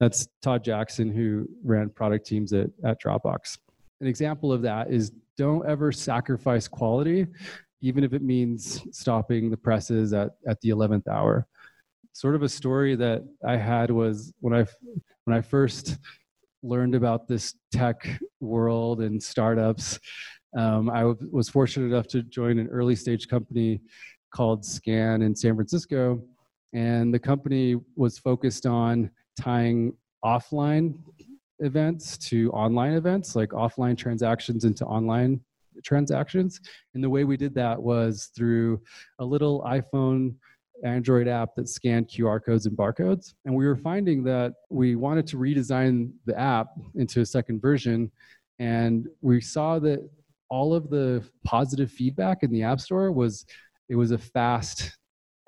That's 0.00 0.28
Todd 0.42 0.64
Jackson, 0.64 1.12
who 1.12 1.48
ran 1.64 1.88
product 1.90 2.26
teams 2.26 2.52
at, 2.52 2.70
at 2.84 3.00
Dropbox. 3.00 3.58
An 4.00 4.06
example 4.06 4.52
of 4.52 4.62
that 4.62 4.90
is 4.90 5.12
don't 5.36 5.66
ever 5.66 5.92
sacrifice 5.92 6.68
quality, 6.68 7.26
even 7.80 8.04
if 8.04 8.12
it 8.12 8.22
means 8.22 8.82
stopping 8.92 9.50
the 9.50 9.56
presses 9.56 10.12
at, 10.12 10.30
at 10.46 10.60
the 10.60 10.70
11th 10.70 11.08
hour. 11.08 11.46
sort 12.12 12.34
of 12.34 12.42
a 12.42 12.48
story 12.48 12.94
that 12.96 13.24
I 13.46 13.56
had 13.56 13.90
was 13.90 14.32
when 14.40 14.54
I 14.54 14.66
when 15.24 15.36
I 15.36 15.40
first 15.40 15.98
learned 16.62 16.94
about 16.94 17.28
this 17.28 17.54
tech 17.72 18.20
world 18.40 19.00
and 19.00 19.22
startups. 19.22 19.98
Um, 20.56 20.88
I 20.90 21.00
w- 21.00 21.28
was 21.32 21.48
fortunate 21.48 21.86
enough 21.86 22.06
to 22.08 22.22
join 22.22 22.58
an 22.58 22.68
early 22.68 22.94
stage 22.96 23.28
company 23.28 23.80
called 24.32 24.64
Scan 24.64 25.22
in 25.22 25.34
San 25.34 25.54
Francisco, 25.54 26.22
and 26.72 27.12
the 27.12 27.18
company 27.18 27.76
was 27.96 28.18
focused 28.18 28.66
on 28.66 29.10
tying 29.40 29.94
offline 30.24 30.98
events 31.60 32.18
to 32.18 32.50
online 32.52 32.94
events, 32.94 33.36
like 33.36 33.50
offline 33.50 33.96
transactions 33.96 34.64
into 34.64 34.84
online 34.84 35.40
transactions. 35.82 36.60
And 36.94 37.02
the 37.02 37.10
way 37.10 37.24
we 37.24 37.36
did 37.36 37.54
that 37.54 37.80
was 37.80 38.30
through 38.36 38.80
a 39.18 39.24
little 39.24 39.62
iPhone 39.62 40.34
Android 40.82 41.28
app 41.28 41.54
that 41.54 41.68
scanned 41.68 42.08
QR 42.08 42.44
codes 42.44 42.66
and 42.66 42.76
barcodes. 42.76 43.34
And 43.44 43.54
we 43.54 43.66
were 43.66 43.76
finding 43.76 44.24
that 44.24 44.54
we 44.70 44.96
wanted 44.96 45.26
to 45.28 45.36
redesign 45.36 46.10
the 46.26 46.38
app 46.38 46.68
into 46.94 47.20
a 47.20 47.26
second 47.26 47.60
version. 47.60 48.10
And 48.58 49.08
we 49.20 49.40
saw 49.40 49.78
that 49.80 50.08
all 50.50 50.74
of 50.74 50.90
the 50.90 51.24
positive 51.44 51.90
feedback 51.90 52.42
in 52.42 52.50
the 52.50 52.62
App 52.62 52.80
Store 52.80 53.10
was 53.12 53.46
it 53.88 53.96
was 53.96 54.10
a 54.10 54.18
fast 54.18 54.96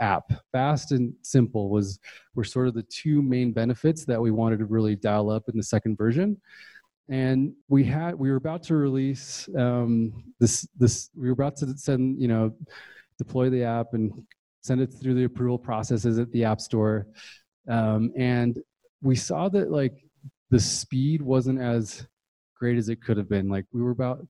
app. 0.00 0.32
Fast 0.52 0.92
and 0.92 1.12
simple 1.22 1.68
was 1.70 1.98
were 2.34 2.44
sort 2.44 2.68
of 2.68 2.74
the 2.74 2.84
two 2.84 3.22
main 3.22 3.52
benefits 3.52 4.04
that 4.06 4.20
we 4.20 4.30
wanted 4.30 4.58
to 4.58 4.66
really 4.66 4.96
dial 4.96 5.30
up 5.30 5.48
in 5.48 5.56
the 5.56 5.62
second 5.62 5.96
version. 5.96 6.40
And 7.08 7.52
we 7.68 7.84
had 7.84 8.14
we 8.14 8.30
were 8.30 8.36
about 8.36 8.62
to 8.64 8.76
release 8.76 9.48
um, 9.56 10.24
this 10.40 10.66
this 10.76 11.10
we 11.14 11.28
were 11.28 11.34
about 11.34 11.56
to 11.58 11.76
send 11.76 12.20
you 12.20 12.28
know 12.28 12.54
deploy 13.18 13.48
the 13.48 13.62
app 13.62 13.94
and 13.94 14.12
send 14.62 14.80
it 14.80 14.88
through 14.88 15.14
the 15.14 15.24
approval 15.24 15.58
processes 15.58 16.18
at 16.18 16.30
the 16.32 16.44
app 16.44 16.60
store 16.60 17.06
um, 17.68 18.12
and 18.16 18.58
we 19.02 19.14
saw 19.14 19.48
that 19.48 19.70
like 19.70 19.94
the 20.50 20.58
speed 20.58 21.22
wasn't 21.22 21.60
as 21.60 22.06
great 22.58 22.76
as 22.76 22.88
it 22.88 23.02
could 23.02 23.16
have 23.16 23.28
been 23.28 23.48
like 23.48 23.64
we 23.72 23.82
were 23.82 23.90
about 23.90 24.26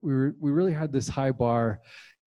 we 0.00 0.14
were 0.14 0.34
we 0.40 0.50
really 0.50 0.72
had 0.72 0.92
this 0.92 1.08
high 1.08 1.30
bar 1.30 1.80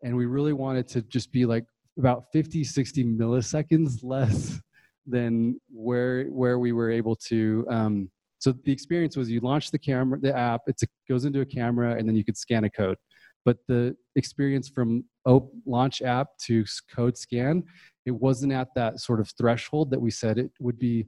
and 0.04 0.16
we 0.16 0.26
really 0.26 0.54
wanted 0.54 0.88
to 0.88 1.02
just 1.04 1.32
be 1.32 1.46
like 1.46 1.66
about 1.98 2.26
50 2.34 2.64
60 2.64 3.04
milliseconds 3.04 4.04
less 4.04 4.60
than 5.06 5.60
where 5.70 6.26
where 6.26 6.60
we 6.60 6.72
were 6.72 6.92
able 6.92 7.16
to 7.16 7.66
um, 7.70 8.10
so 8.42 8.52
the 8.66 8.72
experience 8.72 9.16
was 9.16 9.30
you 9.30 9.40
launch 9.40 9.70
the 9.70 9.78
camera 9.78 10.20
the 10.20 10.36
app 10.36 10.62
it 10.66 10.82
goes 11.08 11.26
into 11.26 11.42
a 11.42 11.46
camera 11.46 11.96
and 11.96 12.08
then 12.08 12.16
you 12.16 12.26
could 12.26 12.38
scan 12.38 12.64
a 12.64 12.70
code. 12.70 12.98
But 13.46 13.58
the 13.68 13.96
experience 14.16 14.68
from 14.68 15.04
op- 15.26 15.52
launch 15.66 16.02
app 16.02 16.28
to 16.46 16.66
code 16.94 17.18
scan 17.18 17.64
it 18.08 18.12
wasn't 18.12 18.52
at 18.52 18.70
that 18.76 19.00
sort 19.00 19.20
of 19.20 19.32
threshold 19.38 19.92
that 19.92 20.02
we 20.02 20.10
said 20.10 20.40
it 20.40 20.52
would 20.60 20.80
be 20.80 21.08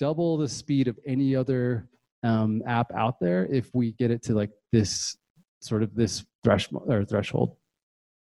double 0.00 0.36
the 0.36 0.48
speed 0.48 0.88
of 0.88 0.98
any 1.06 1.36
other 1.36 1.88
um, 2.24 2.62
app 2.66 2.90
out 2.96 3.20
there 3.20 3.46
if 3.46 3.70
we 3.72 3.92
get 3.92 4.10
it 4.10 4.22
to 4.24 4.34
like 4.34 4.50
this 4.72 5.16
sort 5.60 5.84
of 5.84 5.94
this 5.94 6.24
threshold 6.42 6.82
or 6.88 7.04
threshold 7.04 7.56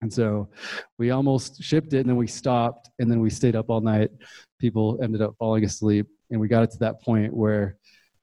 and 0.01 0.11
so 0.11 0.49
we 0.97 1.11
almost 1.11 1.61
shipped 1.61 1.93
it 1.93 1.99
and 1.99 2.09
then 2.09 2.15
we 2.15 2.27
stopped 2.27 2.89
and 2.99 3.09
then 3.09 3.19
we 3.19 3.29
stayed 3.29 3.55
up 3.55 3.69
all 3.69 3.81
night. 3.81 4.09
People 4.59 4.99
ended 5.01 5.21
up 5.21 5.35
falling 5.37 5.63
asleep 5.63 6.07
and 6.31 6.39
we 6.39 6.47
got 6.47 6.63
it 6.63 6.71
to 6.71 6.79
that 6.79 7.01
point 7.01 7.33
where 7.33 7.77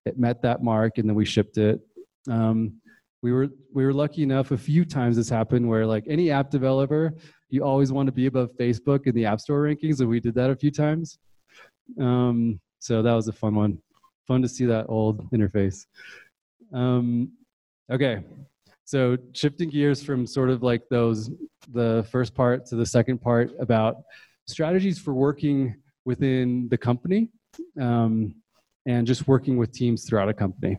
it 0.04 0.18
met 0.18 0.42
that 0.42 0.62
mark 0.62 0.98
and 0.98 1.08
then 1.08 1.14
we 1.14 1.24
shipped 1.24 1.56
it. 1.56 1.80
Um, 2.28 2.80
we 3.22 3.32
were 3.32 3.48
we 3.72 3.84
were 3.84 3.92
lucky 3.92 4.22
enough 4.22 4.50
a 4.50 4.58
few 4.58 4.84
times 4.84 5.16
this 5.16 5.28
happened 5.28 5.68
where 5.68 5.86
like 5.86 6.04
any 6.08 6.30
app 6.30 6.50
developer 6.50 7.14
you 7.50 7.64
always 7.64 7.90
want 7.90 8.06
to 8.06 8.12
be 8.12 8.26
above 8.26 8.50
facebook 8.56 9.08
in 9.08 9.14
the 9.14 9.24
app 9.24 9.40
store 9.40 9.62
rankings 9.62 9.98
and 10.00 10.08
we 10.08 10.20
did 10.20 10.34
that 10.34 10.50
a 10.50 10.56
few 10.56 10.70
times. 10.70 11.18
Um, 12.00 12.60
so 12.78 13.02
that 13.02 13.12
was 13.12 13.26
a 13.28 13.32
fun 13.32 13.54
one. 13.54 13.78
Fun 14.26 14.42
to 14.42 14.48
see 14.48 14.66
that 14.66 14.86
old 14.88 15.30
interface. 15.30 15.86
Um, 16.72 17.32
okay 17.90 18.22
so 18.88 19.18
shifting 19.34 19.68
gears 19.68 20.02
from 20.02 20.26
sort 20.26 20.48
of 20.48 20.62
like 20.62 20.82
those 20.88 21.30
the 21.72 22.06
first 22.10 22.34
part 22.34 22.64
to 22.64 22.74
the 22.74 22.86
second 22.86 23.18
part 23.18 23.50
about 23.60 23.96
strategies 24.46 24.98
for 24.98 25.12
working 25.12 25.74
within 26.06 26.68
the 26.70 26.78
company 26.78 27.28
um, 27.78 28.34
and 28.86 29.06
just 29.06 29.28
working 29.28 29.58
with 29.58 29.70
teams 29.72 30.04
throughout 30.06 30.30
a 30.30 30.34
company 30.34 30.78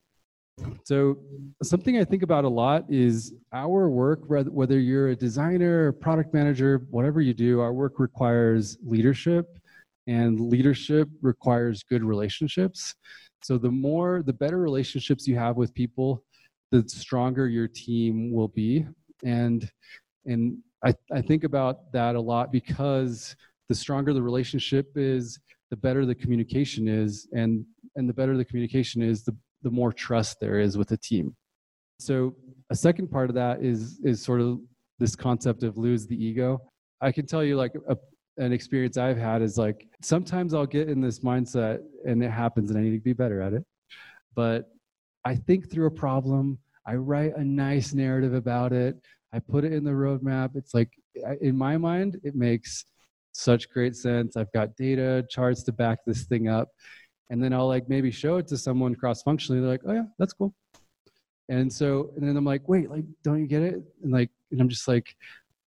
so, 0.83 1.17
something 1.63 1.97
I 1.97 2.03
think 2.03 2.23
about 2.23 2.43
a 2.43 2.49
lot 2.49 2.85
is 2.89 3.33
our 3.53 3.89
work, 3.89 4.21
whether 4.27 4.79
you're 4.79 5.09
a 5.09 5.15
designer, 5.15 5.91
product 5.91 6.33
manager, 6.33 6.85
whatever 6.89 7.21
you 7.21 7.33
do, 7.33 7.59
our 7.59 7.73
work 7.73 7.99
requires 7.99 8.77
leadership, 8.83 9.57
and 10.07 10.39
leadership 10.39 11.07
requires 11.21 11.83
good 11.83 12.03
relationships. 12.03 12.95
So, 13.41 13.57
the 13.57 13.71
more, 13.71 14.21
the 14.25 14.33
better 14.33 14.57
relationships 14.57 15.27
you 15.27 15.37
have 15.37 15.55
with 15.55 15.73
people, 15.73 16.23
the 16.71 16.83
stronger 16.87 17.47
your 17.47 17.67
team 17.67 18.31
will 18.31 18.47
be. 18.47 18.85
And, 19.23 19.69
and 20.25 20.57
I, 20.85 20.93
I 21.11 21.21
think 21.21 21.43
about 21.43 21.91
that 21.93 22.15
a 22.15 22.21
lot 22.21 22.51
because 22.51 23.35
the 23.67 23.75
stronger 23.75 24.13
the 24.13 24.21
relationship 24.21 24.91
is, 24.95 25.39
the 25.69 25.77
better 25.77 26.05
the 26.05 26.15
communication 26.15 26.87
is. 26.87 27.27
And, 27.33 27.65
and 27.95 28.07
the 28.07 28.13
better 28.13 28.37
the 28.37 28.45
communication 28.45 29.01
is, 29.01 29.23
the 29.23 29.35
the 29.63 29.69
more 29.69 29.91
trust 29.91 30.39
there 30.39 30.59
is 30.59 30.77
with 30.77 30.89
the 30.89 30.97
team. 30.97 31.35
So 31.99 32.35
a 32.69 32.75
second 32.75 33.09
part 33.09 33.29
of 33.29 33.35
that 33.35 33.63
is 33.63 33.99
is 34.03 34.23
sort 34.23 34.41
of 34.41 34.59
this 34.99 35.15
concept 35.15 35.63
of 35.63 35.77
lose 35.77 36.07
the 36.07 36.23
ego. 36.23 36.61
I 37.01 37.11
can 37.11 37.25
tell 37.25 37.43
you 37.43 37.55
like 37.57 37.73
a, 37.87 37.97
an 38.37 38.53
experience 38.53 38.97
I've 38.97 39.17
had 39.17 39.41
is 39.41 39.57
like 39.57 39.87
sometimes 40.01 40.53
I'll 40.53 40.65
get 40.65 40.89
in 40.89 41.01
this 41.01 41.19
mindset 41.19 41.79
and 42.05 42.23
it 42.23 42.31
happens 42.31 42.69
and 42.69 42.79
I 42.79 42.83
need 42.83 42.91
to 42.91 42.99
be 42.99 43.13
better 43.13 43.41
at 43.41 43.53
it. 43.53 43.63
But 44.35 44.69
I 45.25 45.35
think 45.35 45.69
through 45.69 45.87
a 45.87 45.91
problem, 45.91 46.57
I 46.85 46.95
write 46.95 47.35
a 47.35 47.43
nice 47.43 47.93
narrative 47.93 48.33
about 48.33 48.73
it, 48.73 48.95
I 49.33 49.39
put 49.39 49.63
it 49.63 49.73
in 49.73 49.83
the 49.83 49.91
roadmap. 49.91 50.55
It's 50.55 50.73
like 50.73 50.91
in 51.41 51.55
my 51.55 51.77
mind, 51.77 52.19
it 52.23 52.35
makes 52.35 52.85
such 53.31 53.69
great 53.69 53.95
sense. 53.95 54.35
I've 54.35 54.51
got 54.53 54.75
data, 54.75 55.25
charts 55.29 55.63
to 55.63 55.71
back 55.71 55.99
this 56.05 56.23
thing 56.23 56.47
up 56.47 56.69
and 57.29 57.43
then 57.43 57.53
I'll 57.53 57.67
like 57.67 57.87
maybe 57.89 58.11
show 58.11 58.37
it 58.37 58.47
to 58.47 58.57
someone 58.57 58.95
cross 58.95 59.21
functionally. 59.21 59.61
They're 59.61 59.69
like, 59.69 59.81
oh 59.85 59.93
yeah, 59.93 60.05
that's 60.17 60.33
cool. 60.33 60.53
And 61.47 61.71
so, 61.71 62.11
and 62.15 62.27
then 62.27 62.37
I'm 62.37 62.45
like, 62.45 62.67
wait, 62.67 62.89
like, 62.89 63.05
don't 63.23 63.39
you 63.39 63.47
get 63.47 63.61
it? 63.61 63.81
And 64.03 64.11
like, 64.11 64.29
and 64.51 64.61
I'm 64.61 64.69
just 64.69 64.87
like, 64.87 65.15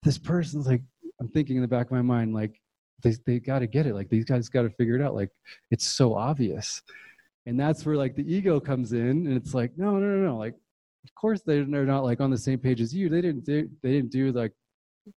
this 0.02 0.18
person's 0.18 0.66
like, 0.66 0.82
I'm 1.20 1.28
thinking 1.28 1.56
in 1.56 1.62
the 1.62 1.68
back 1.68 1.86
of 1.86 1.92
my 1.92 2.02
mind, 2.02 2.34
like, 2.34 2.60
they 3.02 3.16
they 3.26 3.38
got 3.38 3.58
to 3.58 3.66
get 3.66 3.86
it. 3.86 3.94
Like 3.94 4.08
these 4.08 4.24
guys 4.24 4.48
got 4.48 4.62
to 4.62 4.70
figure 4.70 4.96
it 4.96 5.02
out. 5.02 5.14
Like 5.14 5.30
it's 5.70 5.86
so 5.86 6.14
obvious. 6.14 6.80
And 7.46 7.58
that's 7.60 7.84
where 7.84 7.96
like 7.96 8.16
the 8.16 8.34
ego 8.34 8.58
comes 8.58 8.92
in, 8.92 9.26
and 9.26 9.36
it's 9.36 9.54
like, 9.54 9.72
no, 9.76 9.92
no, 9.92 10.06
no, 10.06 10.28
no. 10.28 10.36
Like, 10.38 10.54
of 11.04 11.14
course 11.14 11.42
they're 11.42 11.66
not 11.66 12.04
like 12.04 12.20
on 12.20 12.30
the 12.30 12.38
same 12.38 12.58
page 12.58 12.80
as 12.80 12.94
you. 12.94 13.08
They 13.08 13.20
didn't 13.20 13.44
do 13.44 13.68
they 13.82 13.92
didn't 13.92 14.10
do 14.10 14.32
like 14.32 14.52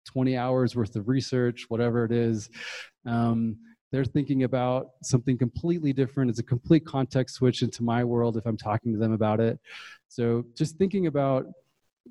20 0.07 0.35
hours 0.35 0.75
worth 0.75 0.95
of 0.95 1.07
research, 1.07 1.65
whatever 1.67 2.05
it 2.05 2.11
is. 2.11 2.49
Um, 3.05 3.57
they're 3.91 4.03
thinking 4.03 4.43
about 4.43 4.87
something 5.03 5.37
completely 5.37 5.93
different. 5.93 6.29
It's 6.29 6.39
a 6.39 6.43
complete 6.43 6.85
context 6.85 7.35
switch 7.35 7.61
into 7.61 7.83
my 7.83 8.03
world 8.03 8.35
if 8.35 8.45
I'm 8.45 8.57
talking 8.57 8.91
to 8.93 8.99
them 8.99 9.13
about 9.13 9.39
it. 9.39 9.59
So 10.09 10.43
just 10.57 10.77
thinking 10.77 11.07
about 11.07 11.45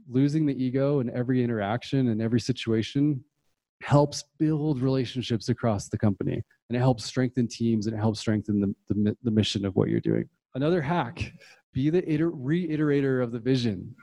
losing 0.08 0.46
the 0.46 0.54
ego 0.54 1.00
in 1.00 1.10
every 1.10 1.42
interaction 1.42 2.08
and 2.08 2.22
every 2.22 2.40
situation 2.40 3.22
helps 3.82 4.24
build 4.38 4.80
relationships 4.80 5.48
across 5.48 5.88
the 5.88 5.98
company 5.98 6.42
and 6.68 6.76
it 6.76 6.80
helps 6.80 7.04
strengthen 7.04 7.46
teams 7.46 7.86
and 7.86 7.94
it 7.94 7.98
helps 7.98 8.20
strengthen 8.20 8.60
the, 8.60 8.74
the, 8.88 9.16
the 9.22 9.30
mission 9.30 9.64
of 9.64 9.76
what 9.76 9.88
you're 9.88 10.00
doing. 10.00 10.28
Another 10.54 10.80
hack 10.80 11.32
be 11.72 11.90
the 11.90 12.02
iter- 12.12 12.30
reiterator 12.30 13.22
of 13.22 13.32
the 13.32 13.38
vision. 13.38 13.94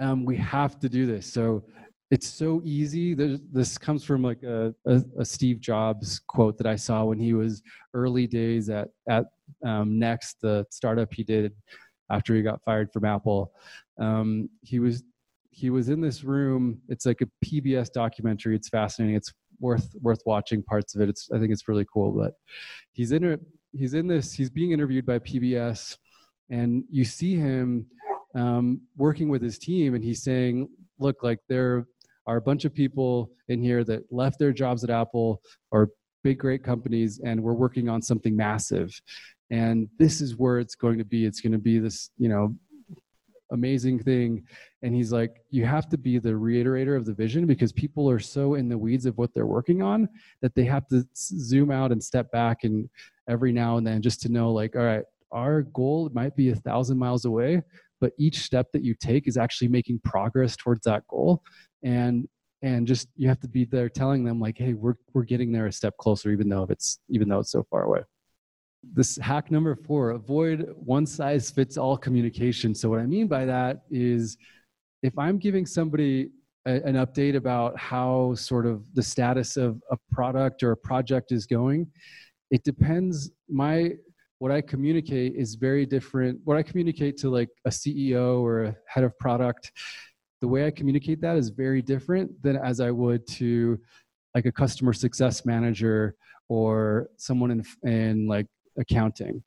Um, 0.00 0.24
we 0.24 0.36
have 0.36 0.78
to 0.80 0.88
do 0.88 1.06
this. 1.06 1.30
So 1.30 1.64
it's 2.10 2.26
so 2.26 2.62
easy. 2.64 3.14
this 3.14 3.76
comes 3.76 4.02
from 4.02 4.22
like 4.22 4.42
a, 4.42 4.74
a, 4.86 5.02
a, 5.18 5.24
Steve 5.24 5.60
Jobs 5.60 6.20
quote 6.26 6.56
that 6.56 6.66
I 6.66 6.76
saw 6.76 7.04
when 7.04 7.18
he 7.18 7.34
was 7.34 7.62
early 7.92 8.26
days 8.26 8.70
at 8.70 8.88
at 9.10 9.26
um, 9.64 9.98
Next, 9.98 10.40
the 10.40 10.64
startup 10.70 11.12
he 11.12 11.22
did 11.22 11.52
after 12.10 12.34
he 12.34 12.42
got 12.42 12.62
fired 12.64 12.90
from 12.92 13.04
Apple. 13.04 13.52
Um, 14.00 14.48
he 14.62 14.78
was 14.78 15.02
he 15.50 15.70
was 15.70 15.88
in 15.88 16.00
this 16.00 16.24
room. 16.24 16.80
It's 16.88 17.04
like 17.04 17.20
a 17.20 17.44
PBS 17.44 17.92
documentary. 17.92 18.56
It's 18.56 18.68
fascinating. 18.68 19.16
It's 19.16 19.32
worth 19.60 19.94
worth 20.00 20.20
watching 20.26 20.62
parts 20.62 20.94
of 20.94 21.00
it. 21.00 21.08
It's 21.08 21.30
I 21.32 21.38
think 21.38 21.52
it's 21.52 21.68
really 21.68 21.86
cool. 21.92 22.12
But 22.12 22.34
he's 22.92 23.12
in 23.12 23.24
a, 23.24 23.38
he's 23.72 23.94
in 23.94 24.06
this. 24.06 24.32
He's 24.32 24.50
being 24.50 24.72
interviewed 24.72 25.06
by 25.06 25.18
PBS, 25.18 25.96
and 26.50 26.84
you 26.90 27.04
see 27.04 27.36
him 27.36 27.86
um, 28.34 28.80
working 28.96 29.28
with 29.28 29.42
his 29.42 29.58
team, 29.58 29.94
and 29.94 30.04
he's 30.04 30.22
saying, 30.22 30.68
"Look, 30.98 31.22
like 31.22 31.40
they're 31.48 31.86
are 32.28 32.36
a 32.36 32.42
bunch 32.42 32.66
of 32.66 32.74
people 32.74 33.30
in 33.48 33.62
here 33.62 33.82
that 33.82 34.02
left 34.12 34.38
their 34.38 34.52
jobs 34.52 34.84
at 34.84 34.90
Apple 34.90 35.40
or 35.70 35.88
big, 36.22 36.38
great 36.38 36.62
companies, 36.62 37.20
and 37.24 37.42
we're 37.42 37.54
working 37.54 37.88
on 37.88 38.02
something 38.02 38.36
massive. 38.36 39.00
And 39.50 39.88
this 39.98 40.20
is 40.20 40.36
where 40.36 40.58
it's 40.58 40.74
going 40.74 40.98
to 40.98 41.06
be. 41.06 41.24
It's 41.24 41.40
going 41.40 41.52
to 41.52 41.58
be 41.58 41.78
this, 41.78 42.10
you 42.18 42.28
know, 42.28 42.54
amazing 43.50 43.98
thing. 43.98 44.44
And 44.82 44.94
he's 44.94 45.12
like 45.12 45.42
you 45.50 45.64
have 45.64 45.88
to 45.90 45.98
be 45.98 46.18
the 46.18 46.30
reiterator 46.30 46.96
of 46.96 47.04
the 47.04 47.14
vision 47.14 47.46
because 47.46 47.72
people 47.72 48.08
are 48.10 48.18
so 48.18 48.54
in 48.54 48.68
the 48.68 48.78
weeds 48.78 49.06
of 49.06 49.16
what 49.18 49.34
they're 49.34 49.46
working 49.46 49.82
on 49.82 50.08
that 50.42 50.54
they 50.54 50.64
have 50.64 50.86
to 50.88 51.06
zoom 51.16 51.70
out 51.70 51.92
and 51.92 52.02
step 52.02 52.30
back 52.30 52.64
and 52.64 52.88
every 53.28 53.52
now 53.52 53.76
and 53.76 53.86
then 53.86 54.00
just 54.00 54.20
to 54.22 54.28
know 54.28 54.52
like 54.52 54.76
all 54.76 54.82
right 54.82 55.04
our 55.32 55.62
goal 55.62 56.10
might 56.14 56.34
be 56.36 56.50
a 56.50 56.54
thousand 56.54 56.98
miles 56.98 57.26
away 57.26 57.60
but 58.00 58.12
each 58.18 58.40
step 58.40 58.68
that 58.72 58.84
you 58.84 58.94
take 58.94 59.26
is 59.26 59.36
actually 59.36 59.68
making 59.68 60.00
progress 60.04 60.56
towards 60.56 60.82
that 60.82 61.06
goal. 61.08 61.42
And 61.82 62.28
and 62.62 62.86
just 62.86 63.08
you 63.16 63.28
have 63.28 63.40
to 63.40 63.48
be 63.48 63.64
there 63.64 63.88
telling 63.88 64.24
them 64.24 64.40
like 64.40 64.58
hey 64.58 64.74
we're 64.74 64.94
we're 65.14 65.22
getting 65.22 65.52
there 65.52 65.66
a 65.66 65.72
step 65.72 65.96
closer 65.96 66.32
even 66.32 66.48
though 66.48 66.66
it's 66.68 66.98
even 67.08 67.28
though 67.28 67.38
it's 67.38 67.52
so 67.52 67.64
far 67.70 67.84
away 67.84 68.00
this 68.82 69.16
hack 69.16 69.50
number 69.50 69.74
four 69.74 70.10
avoid 70.10 70.72
one 70.74 71.06
size 71.06 71.50
fits 71.50 71.76
all 71.76 71.96
communication. 71.96 72.74
So 72.74 72.88
what 72.88 73.00
i 73.00 73.06
mean 73.06 73.26
by 73.26 73.44
that 73.44 73.82
is 73.90 74.36
if 75.02 75.16
i'm 75.18 75.38
giving 75.38 75.66
somebody 75.66 76.30
a, 76.66 76.80
an 76.86 76.94
update 76.94 77.36
about 77.36 77.78
how 77.78 78.34
sort 78.34 78.66
of 78.66 78.82
the 78.94 79.02
status 79.02 79.56
of 79.56 79.82
a 79.90 79.96
product 80.12 80.62
or 80.62 80.72
a 80.72 80.76
project 80.76 81.32
is 81.32 81.46
going 81.46 81.88
it 82.50 82.64
depends. 82.64 83.30
My 83.48 83.92
what 84.38 84.52
i 84.52 84.60
communicate 84.60 85.34
is 85.34 85.54
very 85.54 85.84
different. 85.84 86.40
What 86.44 86.56
i 86.56 86.62
communicate 86.62 87.16
to 87.18 87.30
like 87.30 87.48
a 87.64 87.70
ceo 87.70 88.40
or 88.40 88.64
a 88.64 88.76
head 88.86 89.04
of 89.04 89.18
product 89.18 89.72
the 90.40 90.48
way 90.48 90.66
i 90.66 90.70
communicate 90.70 91.20
that 91.20 91.36
is 91.36 91.48
very 91.48 91.82
different 91.82 92.30
than 92.42 92.56
as 92.56 92.80
i 92.80 92.90
would 92.90 93.26
to 93.26 93.78
like 94.34 94.46
a 94.46 94.52
customer 94.52 94.92
success 94.92 95.44
manager 95.44 96.14
or 96.48 97.10
someone 97.16 97.50
in, 97.50 97.64
in 97.82 98.28
like 98.28 98.46
accounting. 98.78 99.42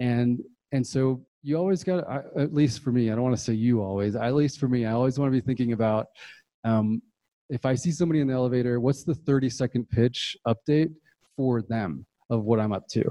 And 0.00 0.40
and 0.72 0.86
so 0.86 1.24
you 1.42 1.56
always 1.56 1.82
got 1.82 2.04
at 2.38 2.54
least 2.54 2.82
for 2.84 2.92
me 2.92 3.10
i 3.10 3.14
don't 3.14 3.24
want 3.24 3.36
to 3.36 3.42
say 3.42 3.52
you 3.52 3.82
always 3.82 4.14
at 4.14 4.32
least 4.32 4.60
for 4.60 4.68
me 4.68 4.86
i 4.86 4.92
always 4.92 5.18
want 5.18 5.28
to 5.28 5.32
be 5.32 5.44
thinking 5.44 5.72
about 5.72 6.06
um, 6.62 7.02
if 7.50 7.66
i 7.66 7.74
see 7.74 7.90
somebody 7.90 8.20
in 8.20 8.28
the 8.28 8.32
elevator 8.32 8.78
what's 8.78 9.02
the 9.02 9.14
30 9.14 9.50
second 9.50 9.90
pitch 9.90 10.36
update 10.46 10.92
for 11.36 11.60
them 11.62 12.06
of 12.30 12.44
what 12.44 12.60
i'm 12.60 12.72
up 12.72 12.86
to? 12.88 13.02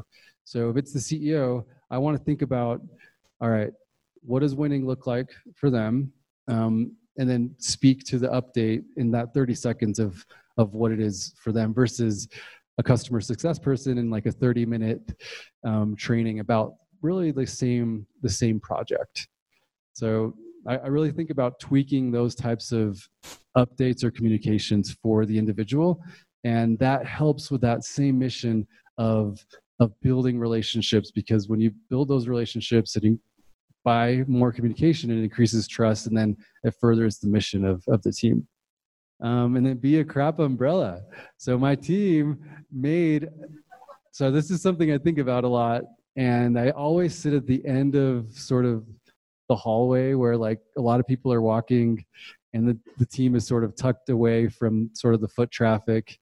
So 0.45 0.69
if 0.69 0.77
it's 0.77 0.93
the 0.93 0.99
ceo 0.99 1.65
i 1.91 1.97
want 1.97 2.17
to 2.17 2.23
think 2.23 2.41
about 2.41 2.81
all 3.41 3.49
right 3.49 3.73
what 4.21 4.39
does 4.39 4.55
winning 4.55 4.85
look 4.85 5.07
like 5.07 5.29
for 5.55 5.69
them? 5.69 6.11
Um, 6.47 6.95
and 7.17 7.29
then 7.29 7.53
speak 7.57 8.03
to 8.05 8.17
the 8.17 8.29
update 8.29 8.83
in 8.97 9.11
that 9.11 9.33
30 9.33 9.53
seconds 9.55 9.99
of 9.99 10.25
of 10.57 10.73
what 10.73 10.91
it 10.91 10.99
is 10.99 11.33
for 11.41 11.51
them 11.51 11.73
versus 11.73 12.27
a 12.77 12.83
customer 12.83 13.21
success 13.21 13.59
person 13.59 13.97
in 13.97 14.09
like 14.09 14.25
a 14.25 14.31
30 14.31 14.65
minute 14.65 15.13
um, 15.65 15.95
training 15.95 16.39
about 16.39 16.73
really 17.01 17.31
the 17.31 17.45
same 17.45 18.05
the 18.21 18.29
same 18.29 18.59
project. 18.59 19.27
So 19.93 20.33
I, 20.67 20.77
I 20.77 20.87
really 20.87 21.11
think 21.11 21.29
about 21.29 21.59
tweaking 21.59 22.11
those 22.11 22.35
types 22.35 22.71
of 22.71 23.01
updates 23.57 24.03
or 24.03 24.11
communications 24.11 24.95
for 25.01 25.25
the 25.25 25.37
individual 25.37 26.01
and 26.43 26.77
that 26.79 27.05
helps 27.05 27.51
with 27.51 27.61
that 27.61 27.83
same 27.83 28.17
mission 28.17 28.67
of 28.97 29.43
of 29.79 29.91
building 30.01 30.37
relationships 30.37 31.11
because 31.11 31.47
when 31.49 31.59
you 31.59 31.71
build 31.89 32.07
those 32.07 32.27
relationships 32.27 32.95
and 32.95 33.03
you 33.03 33.19
by 33.83 34.23
more 34.27 34.51
communication 34.51 35.09
it 35.09 35.23
increases 35.23 35.67
trust 35.67 36.07
and 36.07 36.15
then 36.15 36.37
it 36.63 36.73
furthers 36.79 37.17
the 37.17 37.27
mission 37.27 37.65
of, 37.65 37.83
of 37.87 38.01
the 38.03 38.11
team 38.11 38.47
um, 39.21 39.55
and 39.55 39.65
then 39.65 39.77
be 39.77 39.99
a 39.99 40.03
crap 40.03 40.39
umbrella. 40.39 41.01
So 41.37 41.57
my 41.57 41.75
team 41.75 42.39
made. 42.71 43.29
So 44.11 44.31
this 44.31 44.51
is 44.51 44.61
something 44.61 44.91
I 44.91 44.97
think 44.97 45.19
about 45.19 45.43
a 45.43 45.47
lot, 45.47 45.83
and 46.15 46.59
I 46.59 46.71
always 46.71 47.15
sit 47.15 47.33
at 47.33 47.47
the 47.47 47.65
end 47.65 47.95
of 47.95 48.31
sort 48.31 48.65
of 48.65 48.83
the 49.47 49.55
hallway 49.55 50.13
where 50.13 50.35
like 50.37 50.59
a 50.77 50.81
lot 50.81 50.99
of 50.99 51.07
people 51.07 51.31
are 51.31 51.41
walking, 51.41 52.03
and 52.53 52.67
the 52.67 52.77
the 52.97 53.05
team 53.05 53.35
is 53.35 53.47
sort 53.47 53.63
of 53.63 53.75
tucked 53.75 54.09
away 54.09 54.49
from 54.49 54.89
sort 54.93 55.13
of 55.13 55.21
the 55.21 55.29
foot 55.29 55.51
traffic, 55.51 56.19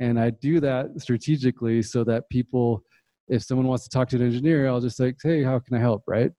and 0.00 0.18
I 0.18 0.30
do 0.30 0.60
that 0.60 1.00
strategically 1.00 1.82
so 1.82 2.04
that 2.04 2.28
people, 2.30 2.82
if 3.28 3.42
someone 3.42 3.68
wants 3.68 3.84
to 3.84 3.90
talk 3.90 4.08
to 4.08 4.16
an 4.16 4.22
engineer, 4.22 4.68
I'll 4.68 4.80
just 4.80 4.98
like, 4.98 5.16
hey, 5.22 5.42
how 5.42 5.58
can 5.60 5.76
I 5.76 5.80
help, 5.80 6.02
right? 6.06 6.32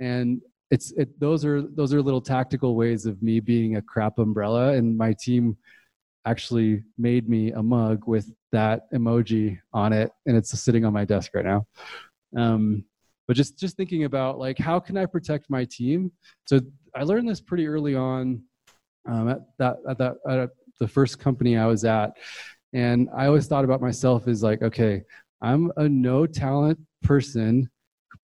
And 0.00 0.42
it's 0.70 0.92
it, 0.92 1.18
those 1.20 1.44
are 1.44 1.62
those 1.62 1.94
are 1.94 2.02
little 2.02 2.20
tactical 2.20 2.74
ways 2.74 3.06
of 3.06 3.22
me 3.22 3.40
being 3.40 3.76
a 3.76 3.82
crap 3.82 4.18
umbrella 4.18 4.72
and 4.72 4.96
my 4.96 5.14
team 5.20 5.56
actually 6.24 6.82
made 6.98 7.28
me 7.28 7.52
a 7.52 7.62
mug 7.62 8.02
with 8.06 8.32
that 8.50 8.90
emoji 8.92 9.58
on 9.72 9.92
it 9.92 10.10
and 10.26 10.36
it's 10.36 10.58
sitting 10.58 10.84
on 10.84 10.92
my 10.92 11.04
desk 11.04 11.30
right 11.34 11.44
now. 11.44 11.64
Um, 12.36 12.84
but 13.28 13.36
just 13.36 13.58
just 13.58 13.76
thinking 13.76 14.04
about 14.04 14.38
like 14.38 14.58
how 14.58 14.78
can 14.78 14.96
i 14.96 15.06
protect 15.06 15.50
my 15.50 15.64
team? 15.64 16.12
So 16.46 16.60
i 16.94 17.02
learned 17.02 17.28
this 17.28 17.40
pretty 17.40 17.66
early 17.66 17.94
on 17.94 18.42
um, 19.08 19.28
at 19.28 19.40
that 19.58 19.76
at 19.88 19.98
that 19.98 20.16
at 20.28 20.50
the 20.80 20.88
first 20.88 21.18
company 21.18 21.56
i 21.56 21.66
was 21.66 21.84
at 21.84 22.12
and 22.72 23.08
i 23.16 23.26
always 23.26 23.46
thought 23.46 23.64
about 23.64 23.80
myself 23.80 24.28
as 24.28 24.42
like 24.42 24.62
okay 24.62 25.02
i'm 25.40 25.72
a 25.76 25.88
no 25.88 26.26
talent 26.26 26.78
person 27.02 27.70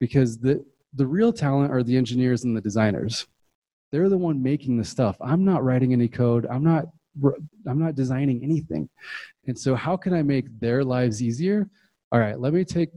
because 0.00 0.38
the 0.38 0.64
the 0.94 1.06
real 1.06 1.32
talent 1.32 1.72
are 1.72 1.82
the 1.82 1.96
engineers 1.96 2.44
and 2.44 2.56
the 2.56 2.60
designers. 2.60 3.26
They're 3.90 4.08
the 4.08 4.18
one 4.18 4.42
making 4.42 4.78
the 4.78 4.84
stuff. 4.84 5.16
I'm 5.20 5.44
not 5.44 5.64
writing 5.64 5.92
any 5.92 6.08
code. 6.08 6.46
I'm 6.50 6.64
not 6.64 6.86
i'm 7.66 7.78
not 7.78 7.94
designing 7.94 8.42
anything. 8.42 8.88
And 9.46 9.58
so 9.58 9.74
how 9.74 9.96
can 9.96 10.14
i 10.14 10.22
make 10.22 10.46
their 10.60 10.82
lives 10.82 11.22
easier? 11.22 11.68
All 12.10 12.20
right 12.20 12.38
let 12.38 12.52
me 12.52 12.64
take 12.64 12.90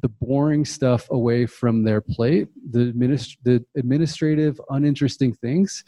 the 0.00 0.08
boring 0.08 0.64
stuff 0.64 1.06
away 1.10 1.44
from 1.44 1.84
their 1.84 2.00
plate 2.00 2.48
the, 2.70 2.92
administ- 2.92 3.36
the 3.42 3.62
administrative 3.76 4.58
uninteresting 4.70 5.34
things 5.34 5.84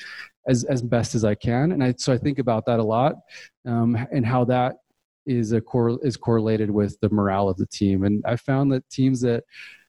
as, 0.46 0.64
as 0.64 0.82
best 0.82 1.14
as 1.14 1.24
i 1.24 1.34
can. 1.34 1.72
And 1.72 1.82
I, 1.82 1.94
so 1.96 2.12
i 2.12 2.18
think 2.18 2.38
about 2.38 2.66
that 2.66 2.80
a 2.80 2.84
lot 2.84 3.14
um, 3.66 3.96
and 4.12 4.26
how 4.26 4.44
that 4.44 4.76
is 5.26 5.52
a 5.52 5.60
cor- 5.60 5.98
is 6.02 6.18
correlated 6.18 6.70
with 6.70 6.98
the 7.00 7.08
morale 7.08 7.48
of 7.48 7.56
the 7.56 7.66
team. 7.66 8.04
And 8.04 8.22
i 8.26 8.36
found 8.36 8.72
that 8.72 8.88
teams 8.90 9.20
that 9.22 9.44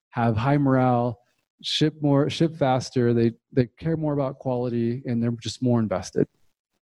have 0.10 0.38
high 0.38 0.58
morale 0.58 1.20
ship 1.62 1.96
more 2.02 2.30
ship 2.30 2.56
faster. 2.56 3.14
They 3.14 3.32
they 3.52 3.68
care 3.80 3.98
more 3.98 4.14
about 4.14 4.40
quality 4.40 5.02
and 5.06 5.22
they're 5.22 5.32
just 5.32 5.62
more 5.62 5.80
invested. 5.80 6.28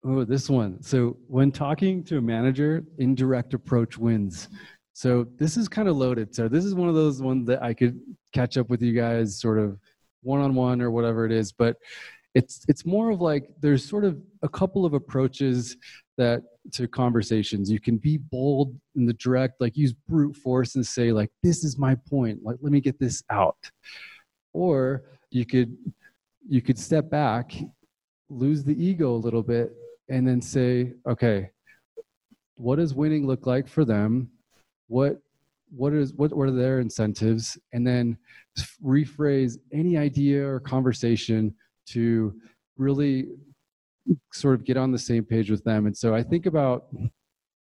Oh 0.03 0.23
this 0.23 0.49
one. 0.49 0.82
So 0.82 1.17
when 1.27 1.51
talking 1.51 2.03
to 2.05 2.17
a 2.17 2.21
manager 2.21 2.84
indirect 2.97 3.53
approach 3.53 3.97
wins. 3.97 4.49
So 4.93 5.27
this 5.38 5.55
is 5.55 5.69
kind 5.69 5.88
of 5.88 5.95
loaded. 5.95 6.36
So 6.36 6.47
this 6.47 6.65
is 6.65 6.75
one 6.75 6.89
of 6.89 6.95
those 6.95 7.21
ones 7.21 7.47
that 7.47 7.63
i 7.63 7.73
could 7.73 7.99
catch 8.34 8.58
up 8.58 8.69
with 8.69 8.82
you 8.82 8.93
guys 8.93 9.39
sort 9.39 9.60
of 9.60 9.79
one-on-one 10.21 10.82
or 10.82 10.91
whatever 10.91 11.25
it 11.25 11.32
is 11.32 11.53
but 11.53 11.77
it's 12.36 12.65
it's 12.67 12.86
more 12.86 13.10
of 13.10 13.21
like 13.21 13.49
there's 13.62 13.88
sort 13.88 14.05
of 14.05 14.21
a 14.43 14.49
couple 14.49 14.86
of 14.86 14.93
approaches 14.93 15.77
that 16.17 16.43
to 16.73 16.88
conversations. 16.88 17.71
You 17.71 17.79
can 17.79 17.97
be 17.97 18.17
bold 18.17 18.77
in 18.95 19.05
the 19.05 19.13
direct 19.13 19.60
like 19.60 19.77
use 19.77 19.93
brute 19.93 20.36
force 20.36 20.75
and 20.75 20.86
say 20.86 21.12
like 21.12 21.32
this 21.43 21.63
is 21.63 21.77
my 21.77 21.95
point. 22.10 22.43
Like 22.43 22.58
let 22.62 22.71
me 22.71 22.82
get 22.82 22.99
this 22.99 23.23
out 23.29 23.58
or 24.53 25.03
you 25.31 25.45
could 25.45 25.77
you 26.47 26.62
could 26.62 26.77
step 26.77 27.09
back 27.09 27.53
lose 28.29 28.63
the 28.63 28.83
ego 28.83 29.13
a 29.13 29.17
little 29.17 29.43
bit 29.43 29.73
and 30.09 30.27
then 30.27 30.41
say 30.41 30.93
okay 31.07 31.49
what 32.59 32.75
does 32.75 32.93
winning 32.93 33.25
look 33.25 33.47
like 33.47 33.67
for 33.67 33.85
them? 33.85 34.29
What 34.88 35.21
what 35.71 35.93
is 35.93 36.13
what, 36.13 36.33
are 36.33 36.51
their 36.51 36.79
incentives? 36.79 37.57
And 37.73 37.88
then 37.88 38.17
rephrase 38.83 39.57
any 39.71 39.97
idea 39.97 40.45
or 40.45 40.59
conversation 40.59 41.55
to 41.88 42.33
really 42.77 43.29
sort 44.33 44.55
of 44.55 44.65
get 44.65 44.77
on 44.77 44.91
the 44.91 44.99
same 44.99 45.23
page 45.23 45.49
with 45.49 45.63
them. 45.63 45.85
And 45.85 45.95
so 45.95 46.13
i 46.13 46.21
think 46.21 46.45
about 46.45 46.88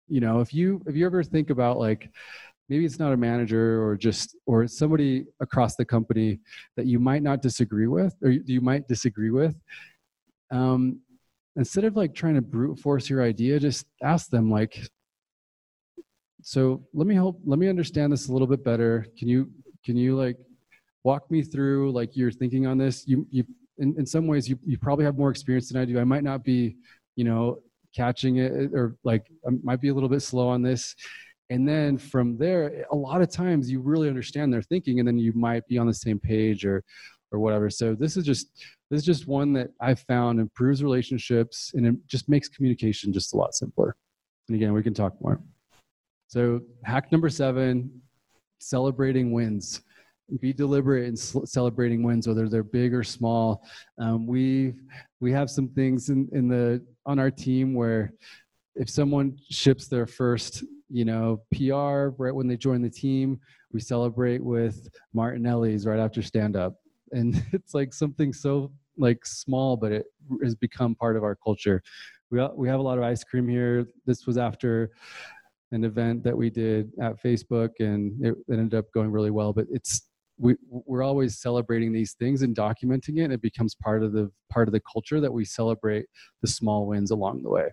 you 0.07 0.21
know 0.21 0.39
if 0.39 0.53
you 0.53 0.81
if 0.87 0.95
you 0.95 1.05
ever 1.05 1.23
think 1.23 1.51
about 1.51 1.77
like 1.77 2.09
maybe 2.69 2.85
it's 2.85 2.99
not 2.99 3.11
a 3.11 3.17
manager 3.17 3.83
or 3.83 3.97
just 3.97 4.35
or 4.45 4.67
somebody 4.67 5.25
across 5.41 5.75
the 5.75 5.85
company 5.85 6.39
that 6.77 6.85
you 6.85 6.99
might 6.99 7.23
not 7.23 7.41
disagree 7.41 7.87
with 7.87 8.15
or 8.23 8.29
you 8.29 8.61
might 8.61 8.87
disagree 8.87 9.31
with. 9.31 9.55
Um, 10.51 10.99
instead 11.55 11.83
of 11.83 11.95
like 11.95 12.13
trying 12.13 12.35
to 12.35 12.41
brute 12.41 12.79
force 12.79 13.09
your 13.09 13.21
idea 13.21 13.59
just 13.59 13.85
ask 14.03 14.29
them 14.29 14.49
like 14.49 14.79
so 16.41 16.81
let 16.93 17.07
me 17.07 17.15
help 17.15 17.39
let 17.45 17.59
me 17.59 17.67
understand 17.67 18.13
this 18.13 18.29
a 18.29 18.31
little 18.31 18.47
bit 18.47 18.63
better. 18.63 19.05
Can 19.17 19.27
you 19.27 19.49
can 19.83 19.97
you 19.97 20.15
like 20.15 20.37
walk 21.03 21.29
me 21.29 21.41
through 21.41 21.91
like 21.91 22.15
your 22.15 22.31
thinking 22.31 22.65
on 22.65 22.77
this? 22.77 23.05
You 23.07 23.27
you 23.29 23.43
in, 23.77 23.95
in 23.97 24.05
some 24.05 24.27
ways 24.27 24.47
you, 24.47 24.57
you 24.65 24.77
probably 24.77 25.05
have 25.05 25.17
more 25.17 25.31
experience 25.31 25.69
than 25.69 25.81
i 25.81 25.85
do. 25.85 25.99
I 25.99 26.03
might 26.03 26.23
not 26.23 26.43
be 26.43 26.77
you 27.15 27.23
know 27.25 27.59
catching 27.95 28.37
it 28.37 28.71
or 28.73 28.95
like 29.03 29.25
i 29.47 29.51
might 29.63 29.81
be 29.81 29.89
a 29.89 29.93
little 29.93 30.09
bit 30.09 30.21
slow 30.21 30.47
on 30.47 30.61
this 30.61 30.95
and 31.49 31.67
then 31.67 31.97
from 31.97 32.37
there 32.37 32.85
a 32.91 32.95
lot 32.95 33.21
of 33.21 33.29
times 33.29 33.69
you 33.69 33.79
really 33.79 34.07
understand 34.07 34.53
their 34.53 34.61
thinking 34.61 34.99
and 34.99 35.07
then 35.07 35.17
you 35.17 35.33
might 35.33 35.67
be 35.67 35.77
on 35.77 35.87
the 35.87 35.93
same 35.93 36.19
page 36.19 36.65
or 36.65 36.83
or 37.31 37.39
whatever. 37.39 37.69
So 37.69 37.93
this 37.93 38.17
is 38.17 38.25
just 38.25 38.47
this 38.89 39.01
is 39.01 39.05
just 39.05 39.27
one 39.27 39.53
that 39.53 39.69
i've 39.81 39.99
found 40.01 40.39
improves 40.39 40.81
relationships 40.83 41.71
and 41.75 41.85
it 41.85 41.95
just 42.07 42.27
makes 42.27 42.49
communication 42.49 43.13
just 43.13 43.33
a 43.33 43.37
lot 43.37 43.53
simpler. 43.53 43.95
And 44.47 44.55
again 44.55 44.73
we 44.73 44.83
can 44.83 44.93
talk 44.93 45.13
more. 45.21 45.39
So 46.27 46.61
hack 46.83 47.11
number 47.11 47.29
seven 47.29 48.01
celebrating 48.59 49.31
wins. 49.31 49.81
Be 50.41 50.53
deliberate 50.53 51.07
in 51.07 51.17
celebrating 51.17 52.03
wins, 52.03 52.27
whether 52.27 52.47
they're 52.47 52.61
big 52.61 52.93
or 52.93 53.03
small. 53.03 53.63
Um, 53.97 54.27
we 54.27 54.75
we 55.19 55.31
have 55.31 55.49
some 55.49 55.69
things 55.69 56.09
in, 56.09 56.29
in 56.31 56.47
the 56.47 56.85
on 57.07 57.17
our 57.17 57.31
team 57.31 57.73
where 57.73 58.13
if 58.75 58.89
someone 58.89 59.37
ships 59.49 59.87
their 59.87 60.07
first 60.07 60.63
you 60.89 61.05
know 61.05 61.41
PR 61.53 62.09
right 62.21 62.33
when 62.33 62.47
they 62.47 62.57
join 62.57 62.81
the 62.81 62.89
team, 62.89 63.39
we 63.71 63.79
celebrate 63.79 64.43
with 64.43 64.87
Martinelli's 65.13 65.85
right 65.85 65.99
after 65.99 66.21
stand 66.21 66.55
up, 66.55 66.75
and 67.11 67.43
it's 67.53 67.73
like 67.73 67.93
something 67.93 68.33
so 68.33 68.71
like 68.97 69.25
small, 69.25 69.77
but 69.77 69.91
it 69.91 70.05
has 70.43 70.55
become 70.55 70.95
part 70.95 71.15
of 71.15 71.23
our 71.23 71.35
culture. 71.35 71.81
We 72.31 72.45
we 72.55 72.67
have 72.67 72.79
a 72.79 72.83
lot 72.83 72.97
of 72.97 73.03
ice 73.03 73.23
cream 73.23 73.47
here. 73.47 73.87
This 74.05 74.27
was 74.27 74.37
after 74.37 74.91
an 75.71 75.83
event 75.83 76.23
that 76.23 76.35
we 76.35 76.49
did 76.49 76.91
at 77.01 77.21
Facebook, 77.21 77.69
and 77.79 78.13
it, 78.25 78.35
ended 78.51 78.73
up 78.73 78.91
going 78.93 79.11
really 79.11 79.31
well. 79.31 79.53
But 79.53 79.67
it's 79.71 80.09
we 80.37 80.55
we're 80.69 81.03
always 81.03 81.39
celebrating 81.39 81.91
these 81.91 82.13
things 82.13 82.41
and 82.41 82.55
documenting 82.55 83.17
it. 83.17 83.23
And 83.25 83.33
it 83.33 83.41
becomes 83.41 83.75
part 83.75 84.03
of 84.03 84.13
the 84.13 84.31
part 84.49 84.67
of 84.67 84.73
the 84.73 84.81
culture 84.91 85.19
that 85.19 85.31
we 85.31 85.45
celebrate 85.45 86.05
the 86.41 86.47
small 86.47 86.87
wins 86.87 87.11
along 87.11 87.43
the 87.43 87.49
way. 87.49 87.69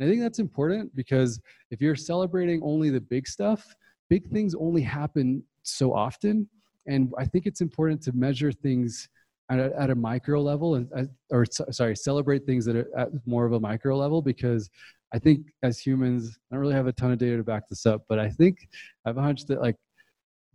And 0.00 0.08
I 0.08 0.10
think 0.10 0.22
that's 0.22 0.38
important 0.38 0.94
because 0.96 1.40
if 1.70 1.80
you're 1.80 1.94
celebrating 1.94 2.62
only 2.64 2.88
the 2.88 3.02
big 3.02 3.28
stuff, 3.28 3.76
big 4.08 4.26
things 4.30 4.54
only 4.54 4.80
happen 4.80 5.44
so 5.62 5.94
often. 5.94 6.48
And 6.86 7.12
I 7.18 7.26
think 7.26 7.44
it's 7.44 7.60
important 7.60 8.02
to 8.04 8.12
measure 8.12 8.50
things 8.50 9.08
at 9.50 9.58
a, 9.58 9.78
at 9.78 9.90
a 9.90 9.94
micro 9.94 10.40
level 10.40 10.76
and 10.76 10.88
uh, 10.96 11.04
or 11.30 11.44
sorry 11.70 11.96
celebrate 11.96 12.46
things 12.46 12.64
that 12.64 12.76
are 12.76 12.88
at 12.96 13.08
more 13.26 13.44
of 13.44 13.52
a 13.52 13.60
micro 13.60 13.96
level 13.96 14.22
because 14.22 14.70
I 15.12 15.18
think 15.18 15.46
as 15.62 15.78
humans, 15.78 16.38
I 16.50 16.54
don't 16.54 16.60
really 16.60 16.74
have 16.74 16.86
a 16.86 16.92
ton 16.92 17.12
of 17.12 17.18
data 17.18 17.36
to 17.36 17.42
back 17.42 17.68
this 17.68 17.84
up, 17.84 18.02
but 18.08 18.18
I 18.18 18.30
think 18.30 18.68
I 19.04 19.10
have 19.10 19.18
a 19.18 19.22
hunch 19.22 19.44
that 19.46 19.60
like 19.60 19.76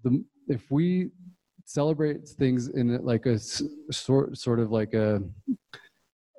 the 0.04 0.24
if 0.48 0.72
we 0.72 1.10
celebrate 1.66 2.28
things 2.28 2.70
in 2.70 3.04
like 3.04 3.26
a 3.26 3.38
sort 3.92 4.38
sort 4.38 4.60
of 4.60 4.72
like 4.72 4.94
a 4.94 5.22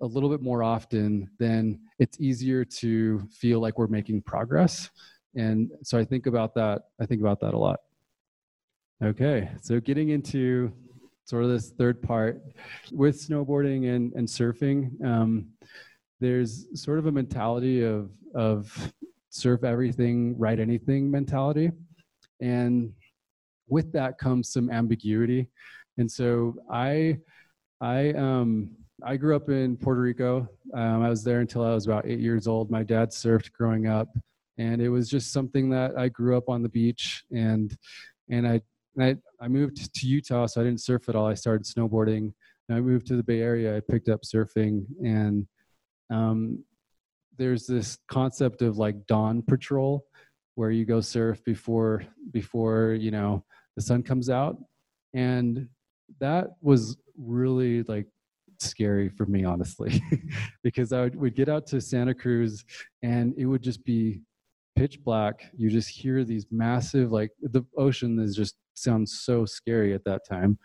a 0.02 0.06
little 0.06 0.28
bit 0.28 0.42
more 0.42 0.62
often, 0.62 1.30
then 1.38 1.80
it's 1.98 2.20
easier 2.20 2.64
to 2.64 3.20
feel 3.30 3.60
like 3.60 3.78
we're 3.78 3.86
making 3.86 4.22
progress. 4.22 4.90
And 5.34 5.70
so 5.82 5.98
I 5.98 6.04
think 6.04 6.26
about 6.26 6.54
that. 6.54 6.82
I 7.00 7.06
think 7.06 7.20
about 7.20 7.40
that 7.40 7.54
a 7.54 7.58
lot. 7.58 7.80
Okay, 9.02 9.50
so 9.60 9.78
getting 9.80 10.08
into 10.10 10.72
sort 11.26 11.44
of 11.44 11.50
this 11.50 11.70
third 11.70 12.00
part 12.00 12.40
with 12.92 13.20
snowboarding 13.20 13.94
and, 13.94 14.12
and 14.14 14.26
surfing. 14.26 15.04
Um, 15.04 15.48
there's 16.20 16.66
sort 16.80 16.98
of 16.98 17.06
a 17.06 17.12
mentality 17.12 17.82
of 17.82 18.10
of 18.34 18.92
surf 19.30 19.64
everything, 19.64 20.38
write 20.38 20.60
anything 20.60 21.10
mentality, 21.10 21.70
and 22.40 22.92
with 23.68 23.92
that 23.92 24.18
comes 24.18 24.50
some 24.50 24.70
ambiguity. 24.70 25.48
And 25.98 26.10
so 26.10 26.54
I 26.70 27.18
I 27.80 28.10
um 28.12 28.70
I 29.04 29.16
grew 29.16 29.36
up 29.36 29.48
in 29.48 29.76
Puerto 29.76 30.00
Rico. 30.00 30.48
Um, 30.74 31.02
I 31.02 31.10
was 31.10 31.22
there 31.22 31.40
until 31.40 31.64
I 31.64 31.74
was 31.74 31.86
about 31.86 32.06
eight 32.06 32.20
years 32.20 32.46
old. 32.46 32.70
My 32.70 32.82
dad 32.82 33.10
surfed 33.10 33.52
growing 33.52 33.86
up, 33.86 34.08
and 34.58 34.80
it 34.80 34.88
was 34.88 35.08
just 35.08 35.32
something 35.32 35.68
that 35.70 35.98
I 35.98 36.08
grew 36.08 36.36
up 36.36 36.48
on 36.48 36.62
the 36.62 36.68
beach 36.68 37.24
and 37.30 37.76
and 38.30 38.46
I 38.46 38.60
I, 38.98 39.16
I 39.40 39.48
moved 39.48 39.94
to 39.94 40.06
Utah, 40.06 40.46
so 40.46 40.60
I 40.60 40.64
didn't 40.64 40.80
surf 40.80 41.08
at 41.08 41.14
all. 41.14 41.26
I 41.26 41.34
started 41.34 41.66
snowboarding. 41.66 42.32
And 42.68 42.78
I 42.78 42.80
moved 42.80 43.06
to 43.08 43.16
the 43.16 43.22
Bay 43.22 43.40
Area. 43.40 43.76
I 43.76 43.80
picked 43.80 44.08
up 44.08 44.22
surfing, 44.22 44.86
and 45.04 45.46
um, 46.10 46.64
there's 47.36 47.66
this 47.66 47.98
concept 48.08 48.62
of 48.62 48.78
like 48.78 49.06
dawn 49.06 49.42
patrol 49.42 50.06
where 50.54 50.70
you 50.70 50.84
go 50.84 51.00
surf 51.00 51.44
before 51.44 52.04
before 52.32 52.96
you 52.98 53.10
know 53.10 53.44
the 53.76 53.82
sun 53.82 54.02
comes 54.02 54.30
out 54.30 54.56
and 55.14 55.68
that 56.18 56.48
was 56.62 56.96
really 57.18 57.82
like 57.84 58.06
scary 58.60 59.08
for 59.08 59.26
me 59.26 59.44
honestly 59.44 60.02
because 60.62 60.92
i 60.92 61.02
would, 61.02 61.16
would 61.16 61.34
get 61.34 61.48
out 61.48 61.66
to 61.66 61.80
santa 61.80 62.14
cruz 62.14 62.64
and 63.02 63.34
it 63.36 63.46
would 63.46 63.62
just 63.62 63.84
be 63.84 64.20
pitch 64.76 65.02
black. 65.02 65.50
You 65.56 65.70
just 65.70 65.88
hear 65.88 66.22
these 66.22 66.46
massive 66.50 67.10
like 67.10 67.32
the 67.40 67.64
ocean 67.76 68.18
is 68.20 68.36
just 68.36 68.56
sounds 68.74 69.20
so 69.20 69.46
scary 69.46 69.94
at 69.94 70.04
that 70.04 70.26
time. 70.28 70.58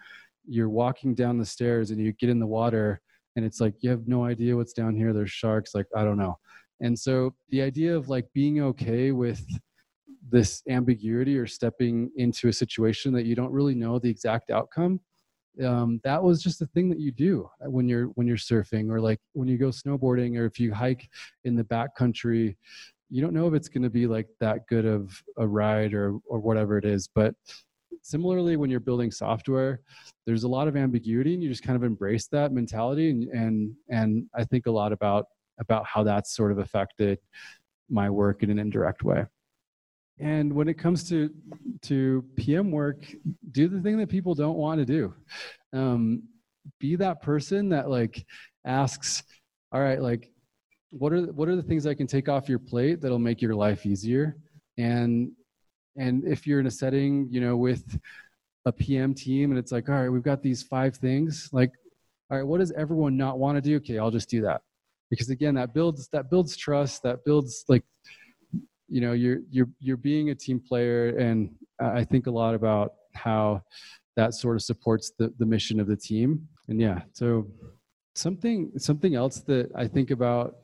You're 0.45 0.69
walking 0.69 1.15
down 1.15 1.37
the 1.37 1.45
stairs 1.45 1.91
and 1.91 1.99
you 1.99 2.11
get 2.11 2.29
in 2.29 2.39
the 2.39 2.45
water 2.45 3.01
and 3.35 3.45
it's 3.45 3.61
like 3.61 3.75
you 3.79 3.89
have 3.89 4.07
no 4.07 4.25
idea 4.25 4.55
what's 4.55 4.73
down 4.73 4.95
here. 4.95 5.13
There's 5.13 5.31
sharks 5.31 5.73
like 5.73 5.87
i 5.95 6.03
don't 6.03 6.17
know. 6.17 6.37
And 6.81 6.97
so 6.97 7.33
the 7.49 7.61
idea 7.61 7.95
of 7.95 8.09
like 8.09 8.27
being 8.33 8.61
okay 8.61 9.11
with 9.11 9.43
this 10.29 10.61
ambiguity 10.69 11.37
or 11.37 11.47
stepping 11.47 12.11
into 12.17 12.49
a 12.49 12.53
situation 12.53 13.13
that 13.13 13.25
you 13.25 13.35
don't 13.35 13.51
really 13.51 13.75
know 13.75 13.97
the 13.97 14.09
exact 14.09 14.51
outcome 14.51 14.99
um, 15.65 15.99
that 16.03 16.21
was 16.21 16.41
just 16.41 16.61
a 16.61 16.65
thing 16.67 16.89
that 16.89 16.99
you 16.99 17.11
do 17.11 17.49
when 17.61 17.87
you're 17.87 18.07
when 18.15 18.27
you're 18.27 18.37
surfing 18.37 18.89
or 18.89 18.99
like 18.99 19.19
when 19.33 19.47
you 19.47 19.57
go 19.57 19.67
snowboarding 19.67 20.37
or 20.37 20.45
if 20.45 20.59
you 20.59 20.73
hike 20.73 21.09
in 21.43 21.55
the 21.55 21.63
back 21.63 21.95
country 21.95 22.57
you 23.09 23.21
don't 23.21 23.33
know 23.33 23.47
if 23.47 23.53
it's 23.53 23.67
going 23.67 23.83
to 23.83 23.89
be 23.89 24.07
like 24.07 24.27
that 24.39 24.65
good 24.67 24.85
of 24.85 25.21
a 25.37 25.47
ride 25.47 25.93
or 25.93 26.17
or 26.25 26.39
whatever 26.39 26.77
it 26.77 26.85
is 26.85 27.09
but 27.13 27.35
similarly 28.01 28.55
when 28.55 28.69
you're 28.69 28.79
building 28.79 29.11
software 29.11 29.81
there's 30.25 30.43
a 30.43 30.47
lot 30.47 30.67
of 30.67 30.77
ambiguity 30.77 31.33
and 31.33 31.43
you 31.43 31.49
just 31.49 31.63
kind 31.63 31.75
of 31.75 31.83
embrace 31.83 32.27
that 32.27 32.53
mentality 32.53 33.09
and 33.09 33.27
and 33.29 33.73
and 33.89 34.25
i 34.33 34.43
think 34.43 34.65
a 34.67 34.71
lot 34.71 34.93
about 34.93 35.25
about 35.59 35.85
how 35.85 36.03
that's 36.03 36.33
sort 36.35 36.51
of 36.51 36.57
affected 36.57 37.19
my 37.91 38.09
work 38.09 38.41
in 38.41 38.49
an 38.49 38.57
indirect 38.57 39.03
way. 39.03 39.25
And 40.19 40.53
when 40.53 40.67
it 40.67 40.75
comes 40.75 41.07
to 41.09 41.29
to 41.83 42.23
pm 42.35 42.71
work 42.71 43.05
do 43.51 43.67
the 43.67 43.81
thing 43.81 43.97
that 43.97 44.09
people 44.09 44.35
don't 44.35 44.57
want 44.57 44.79
to 44.79 44.85
do. 44.85 45.13
Um, 45.73 46.23
be 46.79 46.95
that 46.97 47.21
person 47.21 47.69
that 47.69 47.89
like 47.89 48.25
asks 48.65 49.23
all 49.71 49.81
right 49.81 49.99
like 50.01 50.29
what 50.91 51.11
are 51.11 51.21
what 51.33 51.47
are 51.47 51.55
the 51.55 51.63
things 51.63 51.87
i 51.87 51.93
can 51.93 52.05
take 52.05 52.29
off 52.29 52.47
your 52.47 52.59
plate 52.59 53.01
that'll 53.01 53.19
make 53.19 53.41
your 53.41 53.55
life 53.55 53.85
easier? 53.85 54.37
And 54.77 55.31
and 55.97 56.23
if 56.25 56.45
you're 56.45 56.59
in 56.59 56.67
a 56.67 56.71
setting 56.71 57.27
you 57.31 57.41
know 57.41 57.57
with 57.57 57.99
a 58.65 58.71
pm 58.71 59.13
team 59.13 59.49
and 59.49 59.57
it's 59.57 59.71
like 59.71 59.89
all 59.89 59.95
right 59.95 60.09
we've 60.09 60.23
got 60.23 60.43
these 60.43 60.61
five 60.61 60.95
things 60.95 61.49
like 61.51 61.71
all 62.29 62.37
right 62.37 62.45
what 62.45 62.59
does 62.59 62.71
everyone 62.73 63.17
not 63.17 63.39
want 63.39 63.55
to 63.57 63.61
do? 63.61 63.77
Okay 63.77 63.97
i'll 63.97 64.11
just 64.11 64.29
do 64.29 64.41
that. 64.41 64.61
Because 65.09 65.29
again 65.29 65.55
that 65.55 65.73
builds 65.73 66.07
that 66.09 66.29
builds 66.29 66.55
trust 66.55 67.01
that 67.03 67.25
builds 67.25 67.65
like 67.67 67.83
you 68.87 69.01
know 69.01 69.13
you're 69.13 69.39
you're 69.49 69.69
you're 69.79 69.97
being 69.97 70.29
a 70.29 70.35
team 70.35 70.59
player 70.59 71.17
and 71.17 71.49
i 71.81 72.03
think 72.03 72.27
a 72.27 72.31
lot 72.31 72.55
about 72.55 72.93
how 73.13 73.61
that 74.15 74.33
sort 74.33 74.55
of 74.55 74.61
supports 74.61 75.13
the, 75.17 75.33
the 75.39 75.45
mission 75.45 75.79
of 75.79 75.87
the 75.87 75.95
team. 75.95 76.47
And 76.67 76.79
yeah 76.79 77.01
so 77.13 77.47
something 78.15 78.71
something 78.77 79.15
else 79.15 79.39
that 79.41 79.71
i 79.75 79.87
think 79.87 80.11
about 80.11 80.55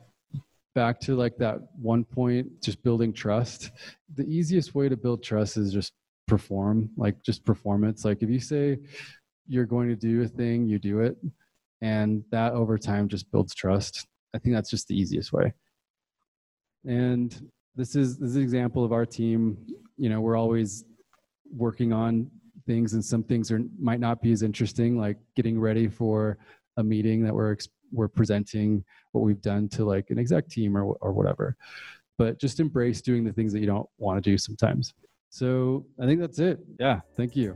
back 0.77 0.99
to 0.99 1.15
like 1.15 1.35
that 1.37 1.59
one 1.81 2.03
point 2.03 2.61
just 2.61 2.83
building 2.83 3.11
trust. 3.11 3.71
The 4.13 4.25
easiest 4.25 4.75
way 4.75 4.87
to 4.87 4.95
build 4.95 5.23
trust 5.23 5.57
is 5.57 5.73
just 5.73 5.93
perform 6.27 6.91
like 6.95 7.15
just 7.23 7.43
performance. 7.43 8.05
Like 8.05 8.21
if 8.21 8.29
you 8.29 8.39
say 8.39 8.77
you're 9.47 9.65
going 9.65 9.89
to 9.89 9.95
do 9.95 10.21
a 10.21 10.27
thing 10.27 10.67
you 10.67 10.77
do 10.77 10.99
it. 10.99 11.17
And 11.81 12.23
that 12.29 12.53
over 12.53 12.77
time 12.77 13.07
just 13.07 13.31
builds 13.31 13.55
trust. 13.55 14.05
I 14.35 14.37
think 14.37 14.53
that's 14.53 14.69
just 14.69 14.87
the 14.87 14.95
easiest 14.95 15.33
way. 15.33 15.51
And 16.85 17.35
this 17.75 17.95
is 17.95 18.19
this 18.19 18.29
is 18.29 18.35
an 18.35 18.43
example 18.43 18.83
of 18.83 18.91
our 18.91 19.05
team. 19.05 19.57
You 19.97 20.09
know 20.09 20.21
we're 20.21 20.37
always 20.37 20.85
working 21.55 21.93
on 21.93 22.29
things 22.65 22.93
and 22.93 23.03
some 23.03 23.23
things 23.23 23.51
are 23.51 23.61
might 23.79 23.99
not 23.99 24.21
be 24.21 24.31
as 24.31 24.43
interesting 24.43 24.99
like 24.99 25.17
getting 25.35 25.59
ready 25.59 25.87
for 25.87 26.37
a 26.77 26.83
meeting 26.83 27.23
that 27.23 27.33
we're 27.33 27.55
we're 27.91 28.07
presenting 28.07 28.83
what 29.11 29.21
we've 29.21 29.41
done 29.41 29.69
to 29.69 29.85
like 29.85 30.09
an 30.09 30.19
exec 30.19 30.47
team 30.49 30.77
or, 30.77 30.83
or 30.83 31.11
whatever. 31.13 31.55
But 32.17 32.39
just 32.39 32.59
embrace 32.59 33.01
doing 33.01 33.23
the 33.23 33.31
things 33.31 33.53
that 33.53 33.59
you 33.59 33.67
don't 33.67 33.87
want 33.97 34.21
to 34.21 34.29
do 34.29 34.37
sometimes. 34.37 34.93
So 35.29 35.85
i 36.01 36.05
think 36.05 36.19
that's 36.19 36.39
it. 36.39 36.59
Yeah. 36.79 37.01
Thank 37.15 37.35
you. 37.35 37.55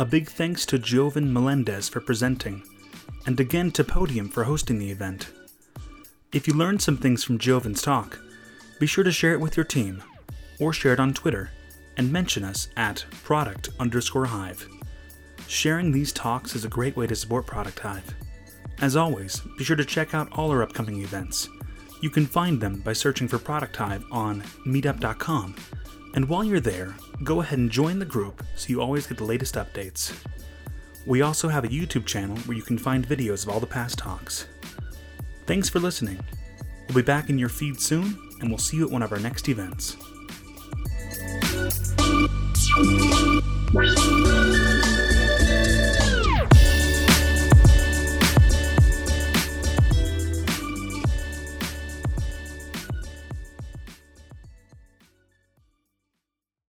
A 0.00 0.04
big 0.04 0.28
thanks 0.28 0.64
to 0.66 0.78
jovan 0.78 1.32
melendez 1.32 1.88
for 1.88 2.00
presenting 2.00 2.62
and 3.26 3.38
again 3.40 3.72
to 3.72 3.82
podium 3.82 4.28
for 4.28 4.44
hosting 4.44 4.78
the 4.78 4.88
event 4.90 5.32
if 6.32 6.46
you 6.46 6.54
learned 6.54 6.82
some 6.82 6.96
things 6.96 7.24
from 7.24 7.38
jovan's 7.38 7.82
talk 7.82 8.18
be 8.78 8.86
sure 8.86 9.04
to 9.04 9.12
share 9.12 9.32
it 9.32 9.40
with 9.40 9.56
your 9.56 9.64
team 9.64 10.02
or 10.60 10.72
share 10.72 10.92
it 10.92 11.00
on 11.00 11.12
twitter 11.12 11.50
and 11.98 12.12
mention 12.12 12.44
us 12.44 12.68
at 12.76 13.04
product 13.24 13.68
underscore 13.78 14.26
hive. 14.26 14.66
Sharing 15.48 15.90
these 15.90 16.12
talks 16.12 16.54
is 16.54 16.64
a 16.64 16.68
great 16.68 16.96
way 16.96 17.06
to 17.06 17.16
support 17.16 17.46
Product 17.46 17.78
Hive. 17.78 18.14
As 18.80 18.96
always, 18.96 19.40
be 19.58 19.64
sure 19.64 19.76
to 19.76 19.84
check 19.84 20.14
out 20.14 20.30
all 20.32 20.50
our 20.50 20.62
upcoming 20.62 21.02
events. 21.02 21.48
You 22.00 22.10
can 22.10 22.26
find 22.26 22.60
them 22.60 22.80
by 22.80 22.92
searching 22.92 23.26
for 23.26 23.38
Product 23.38 23.74
Hive 23.74 24.04
on 24.12 24.42
meetup.com. 24.66 25.56
And 26.14 26.28
while 26.28 26.44
you're 26.44 26.60
there, 26.60 26.94
go 27.24 27.40
ahead 27.40 27.58
and 27.58 27.70
join 27.70 27.98
the 27.98 28.04
group 28.04 28.44
so 28.54 28.68
you 28.68 28.80
always 28.80 29.06
get 29.06 29.18
the 29.18 29.24
latest 29.24 29.56
updates. 29.56 30.14
We 31.06 31.22
also 31.22 31.48
have 31.48 31.64
a 31.64 31.68
YouTube 31.68 32.06
channel 32.06 32.36
where 32.38 32.56
you 32.56 32.62
can 32.62 32.78
find 32.78 33.06
videos 33.06 33.44
of 33.44 33.50
all 33.52 33.60
the 33.60 33.66
past 33.66 33.98
talks. 33.98 34.46
Thanks 35.48 35.70
for 35.70 35.80
listening. 35.80 36.20
We'll 36.88 36.96
be 36.96 37.02
back 37.02 37.30
in 37.30 37.38
your 37.38 37.48
feed 37.48 37.80
soon, 37.80 38.18
and 38.40 38.50
we'll 38.50 38.58
see 38.58 38.76
you 38.76 38.84
at 38.84 38.90
one 38.90 39.02
of 39.02 39.12
our 39.12 39.18
next 39.18 39.48
events. 39.48 39.96